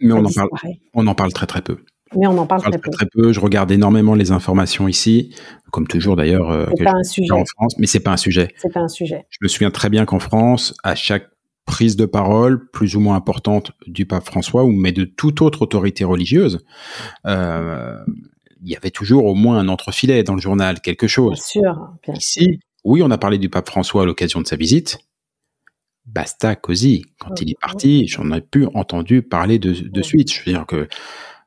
[0.00, 0.48] Mais on en parle,
[0.94, 1.78] on en parle très très peu.
[2.14, 3.32] Mais on en parle, très, très, peu.
[3.32, 5.34] Je regarde énormément les informations ici,
[5.72, 6.68] comme toujours d'ailleurs.
[6.76, 8.48] c'est pas un sujet en France, mais c'est pas un sujet.
[8.58, 9.26] C'est pas un sujet.
[9.28, 11.28] Je me souviens très bien qu'en France, à chaque
[11.64, 15.62] prise de parole plus ou moins importante du pape François ou mais de toute autre
[15.62, 16.64] autorité religieuse.
[17.26, 17.98] Euh,
[18.64, 21.34] il y avait toujours au moins un entrefilet dans le journal, quelque chose.
[21.34, 21.88] Bien sûr.
[22.04, 24.98] Bien Ici, oui, on a parlé du pape François à l'occasion de sa visite.
[26.04, 27.04] Basta così.
[27.18, 30.32] Quand il est parti, j'en ai plus entendu parler de, de suite.
[30.32, 30.88] Je veux dire que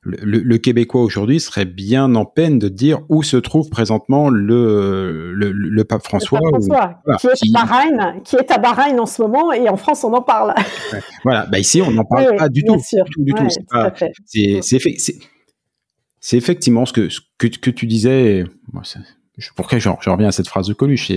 [0.06, 5.34] le, le Québécois aujourd'hui serait bien en peine de dire où se trouve présentement le,
[5.34, 6.40] le, le pape François.
[6.44, 9.22] Le pape François ou, voilà, qui, est qui- Bahreïn, qui est à Bahreïn en ce
[9.22, 10.54] moment et en France on en parle.
[11.24, 13.04] Voilà, bah ici on n'en parle Oui, pas du tout, sûr.
[13.06, 13.44] du tout, du tout.
[13.44, 13.50] Ouais,
[14.28, 15.14] C'est
[16.22, 18.46] tout effectivement ce que, ce que, que tu disais.
[19.56, 21.12] Pourquoi je, je reviens à cette phrase de Coluche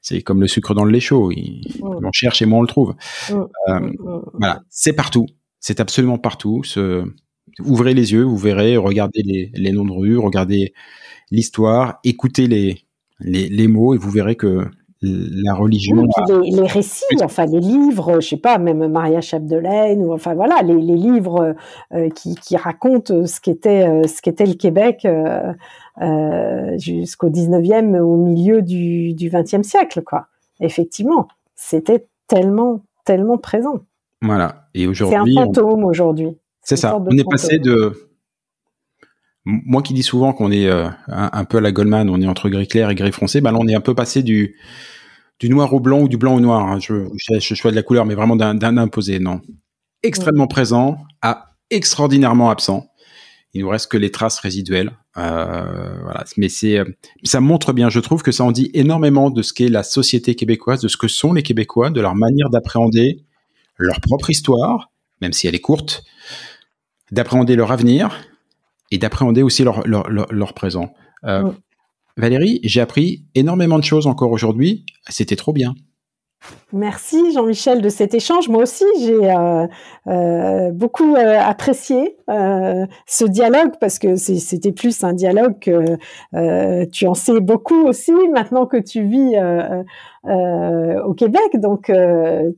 [0.00, 1.30] C'est comme le sucre dans le lait chaud.
[1.32, 2.06] Il, Mm.
[2.06, 2.94] On cherche et moins on le trouve.
[3.30, 3.34] Mm,
[3.68, 4.22] Euh, mm.
[4.38, 5.26] Voilà, c'est partout.
[5.60, 6.62] C'est absolument partout.
[6.64, 7.04] Ce-
[7.64, 10.72] Ouvrez les yeux, vous verrez, regardez les, les noms de rue, regardez
[11.30, 12.78] l'histoire, écoutez les,
[13.20, 14.66] les, les mots et vous verrez que
[15.04, 15.96] la religion.
[15.96, 20.00] Oui, a- puis les, les récits, enfin les livres, je sais pas, même Maria Chapdelaine,
[20.04, 21.56] ou enfin voilà, les, les livres
[21.92, 25.52] euh, qui, qui racontent euh, ce qu'était euh, ce qu'était le Québec euh,
[26.00, 30.26] euh, jusqu'au 19e, au milieu du, du 20e siècle, quoi.
[30.60, 31.26] Effectivement,
[31.56, 33.80] c'était tellement, tellement présent.
[34.20, 34.68] Voilà.
[34.74, 36.36] Et C'est un aujourd'hui, on- fantôme aujourd'hui.
[36.62, 36.96] C'est ça.
[36.98, 37.92] On est passé de.
[39.44, 42.28] Moi qui dis souvent qu'on est euh, un, un peu à la Goldman, on est
[42.28, 44.56] entre gris clair et gris foncé, bah là on est un peu passé du,
[45.40, 46.62] du noir au blanc ou du blanc au noir.
[46.64, 46.78] hein.
[46.78, 49.40] Je, je, je choisis de la couleur, mais vraiment d'un d'un imposé, non.
[50.04, 52.86] Extrêmement présent à extraordinairement absent.
[53.54, 54.92] Il nous reste que les traces résiduelles.
[55.18, 56.24] Euh, voilà.
[56.36, 56.84] Mais c'est, euh,
[57.24, 60.34] ça montre bien, je trouve que ça en dit énormément de ce qu'est la société
[60.36, 63.24] québécoise, de ce que sont les Québécois, de leur manière d'appréhender
[63.76, 64.90] leur propre histoire,
[65.20, 66.02] même si elle est courte,
[67.12, 68.22] d'appréhender leur avenir
[68.90, 70.92] et d'appréhender aussi leur, leur, leur, leur présent.
[71.24, 71.52] Euh.
[72.16, 74.84] Valérie, j'ai appris énormément de choses encore aujourd'hui.
[75.08, 75.74] C'était trop bien.
[76.72, 78.48] Merci Jean-Michel de cet échange.
[78.48, 79.66] Moi aussi, j'ai euh,
[80.06, 85.98] euh, beaucoup euh, apprécié euh, ce dialogue parce que c'était plus un dialogue que
[86.34, 91.42] euh, tu en sais beaucoup aussi maintenant que tu vis euh, au Québec.
[91.54, 91.92] Donc,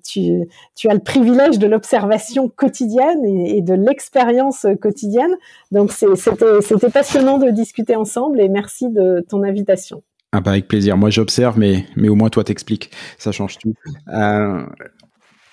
[0.05, 5.35] tu, tu as le privilège de l'observation quotidienne et, et de l'expérience quotidienne.
[5.73, 10.03] Donc, c'était passionnant de discuter ensemble et merci de ton invitation.
[10.37, 10.97] Ah bah avec plaisir.
[10.97, 12.91] Moi j'observe, mais, mais au moins toi t'expliques.
[13.19, 13.73] Ça change tout.
[14.13, 14.67] Euh,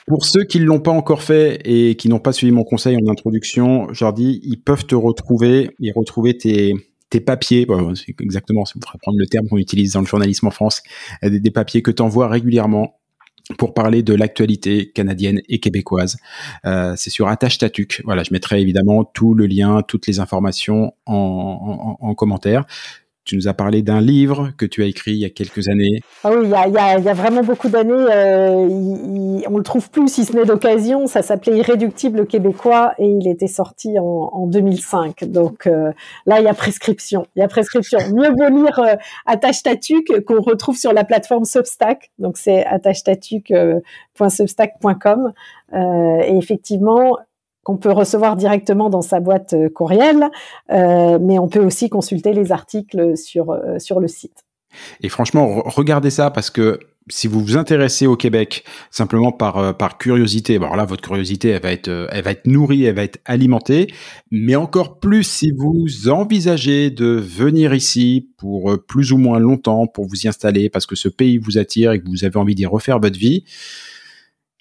[0.07, 2.97] pour ceux qui ne l'ont pas encore fait et qui n'ont pas suivi mon conseil
[2.97, 6.73] en introduction, je leur dis, ils peuvent te retrouver et retrouver tes,
[7.11, 7.67] tes papiers.
[7.67, 10.81] Bon, c'est exactement, ça faudrait prendre le terme qu'on utilise dans le journalisme en France,
[11.23, 12.97] euh, des, papiers que tu envoies régulièrement
[13.59, 16.17] pour parler de l'actualité canadienne et québécoise.
[16.65, 18.01] Euh, c'est sur Attache Tatuc.
[18.03, 22.65] Voilà, je mettrai évidemment tout le lien, toutes les informations en, en commentaire.
[23.31, 26.01] Tu nous as parlé d'un livre que tu as écrit il y a quelques années.
[26.25, 30.25] Ah oui, il y a, vraiment beaucoup d'années, euh, il- on le trouve plus si
[30.25, 31.07] ce n'est d'occasion.
[31.07, 34.03] Ça s'appelait Irréductible québécois et il était sorti en,
[34.33, 35.23] en 2005.
[35.23, 35.93] Donc euh,
[36.25, 37.25] là, il y a prescription.
[37.37, 37.99] Il y a prescription.
[38.13, 42.11] Mieux vaut lire euh, Attache Tatuc qu'on retrouve sur la plateforme Substack.
[42.19, 45.31] Donc c'est attachetatuc.substack.com.
[45.73, 47.17] Euh, et effectivement,
[47.63, 50.29] qu'on peut recevoir directement dans sa boîte euh, courriel,
[50.71, 54.45] euh, mais on peut aussi consulter les articles sur, euh, sur le site.
[55.01, 59.75] Et franchement, re- regardez ça parce que si vous vous intéressez au Québec simplement par
[59.75, 63.03] par curiosité, alors là votre curiosité elle va être elle va être nourrie, elle va
[63.03, 63.87] être alimentée,
[64.29, 70.05] mais encore plus si vous envisagez de venir ici pour plus ou moins longtemps pour
[70.05, 72.67] vous y installer parce que ce pays vous attire et que vous avez envie d'y
[72.67, 73.43] refaire votre vie.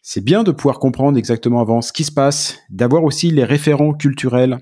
[0.02, 3.92] C'est bien de pouvoir comprendre exactement avant ce qui se passe, d'avoir aussi les référents
[3.92, 4.58] culturels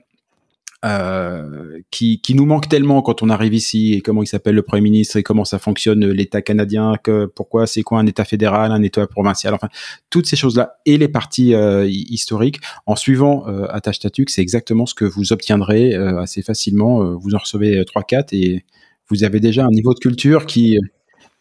[0.85, 4.83] euh, qui, nous manquent tellement quand on arrive ici et comment il s'appelle le Premier
[4.83, 6.95] ministre et comment ça fonctionne l'État canadien,
[7.35, 9.69] pourquoi c'est quoi un État fédéral, un État provincial, enfin
[10.11, 12.61] toutes ces choses-là et les parties euh, hi- historiques.
[12.87, 17.17] En suivant euh, Attache c'est exactement ce que vous obtiendrez euh, assez facilement.
[17.17, 18.65] Vous en recevez trois quatre et
[19.09, 20.79] vous avez déjà un niveau de culture qui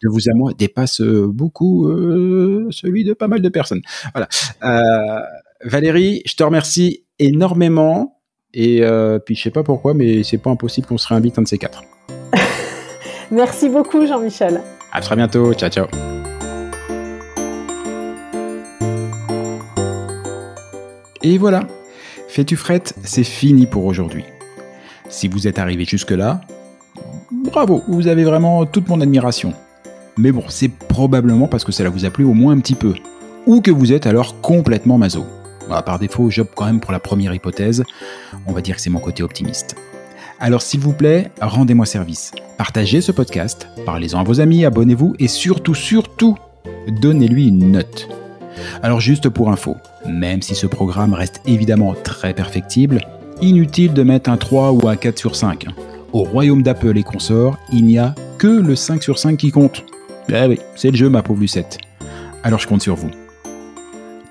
[0.02, 3.82] de vous à moi dépasse euh, beaucoup euh, celui de pas mal de personnes.
[4.14, 4.28] Voilà.
[4.64, 5.20] Euh,
[5.64, 8.14] Valérie, je te remercie énormément.
[8.54, 11.42] Et euh, puis je sais pas pourquoi, mais c'est pas impossible qu'on se réinvite un
[11.42, 11.82] de ces quatre.
[13.30, 14.62] Merci beaucoup, Jean-Michel.
[14.92, 15.52] À très bientôt.
[15.52, 15.86] Ciao, ciao.
[21.22, 21.66] Et voilà.
[22.28, 24.24] Fais-tu frette, c'est fini pour aujourd'hui.
[25.08, 26.42] Si vous êtes arrivé jusque-là,
[27.30, 29.54] bravo, vous avez vraiment toute mon admiration.
[30.18, 32.94] Mais bon, c'est probablement parce que cela vous a plu au moins un petit peu.
[33.46, 35.24] Ou que vous êtes alors complètement maso.
[35.70, 37.84] Bah, par défaut, j'opte quand même pour la première hypothèse.
[38.46, 39.76] On va dire que c'est mon côté optimiste.
[40.40, 42.32] Alors s'il vous plaît, rendez-moi service.
[42.56, 46.36] Partagez ce podcast, parlez-en à vos amis, abonnez-vous et surtout, surtout,
[47.00, 48.08] donnez-lui une note.
[48.82, 53.00] Alors juste pour info, même si ce programme reste évidemment très perfectible,
[53.40, 55.66] inutile de mettre un 3 ou un 4 sur 5.
[56.12, 59.84] au royaume d'Apple et consorts, il n'y a que le 5 sur 5 qui compte.
[60.32, 61.78] Ah oui, c'est le jeu, ma pauvre Lucette.
[62.42, 63.10] Alors je compte sur vous.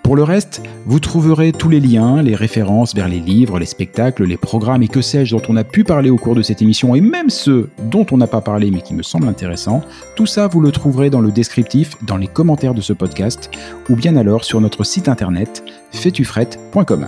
[0.07, 4.23] Pour le reste, vous trouverez tous les liens, les références vers les livres, les spectacles,
[4.23, 6.95] les programmes et que sais-je dont on a pu parler au cours de cette émission
[6.95, 9.81] et même ceux dont on n'a pas parlé mais qui me semblent intéressants.
[10.15, 13.49] Tout ça, vous le trouverez dans le descriptif, dans les commentaires de ce podcast
[13.89, 15.61] ou bien alors sur notre site internet
[15.91, 17.07] fetufrette.com.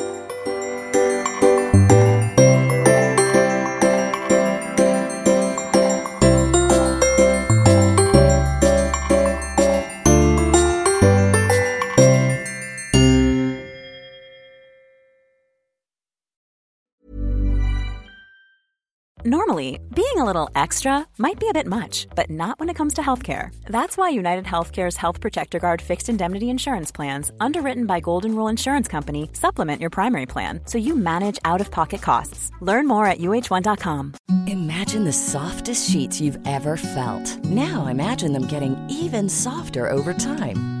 [19.31, 22.95] Normally, being a little extra might be a bit much, but not when it comes
[22.95, 23.55] to healthcare.
[23.63, 28.49] That's why United Healthcare's Health Protector Guard fixed indemnity insurance plans, underwritten by Golden Rule
[28.49, 32.51] Insurance Company, supplement your primary plan so you manage out of pocket costs.
[32.59, 34.15] Learn more at uh1.com.
[34.47, 37.45] Imagine the softest sheets you've ever felt.
[37.45, 40.80] Now imagine them getting even softer over time.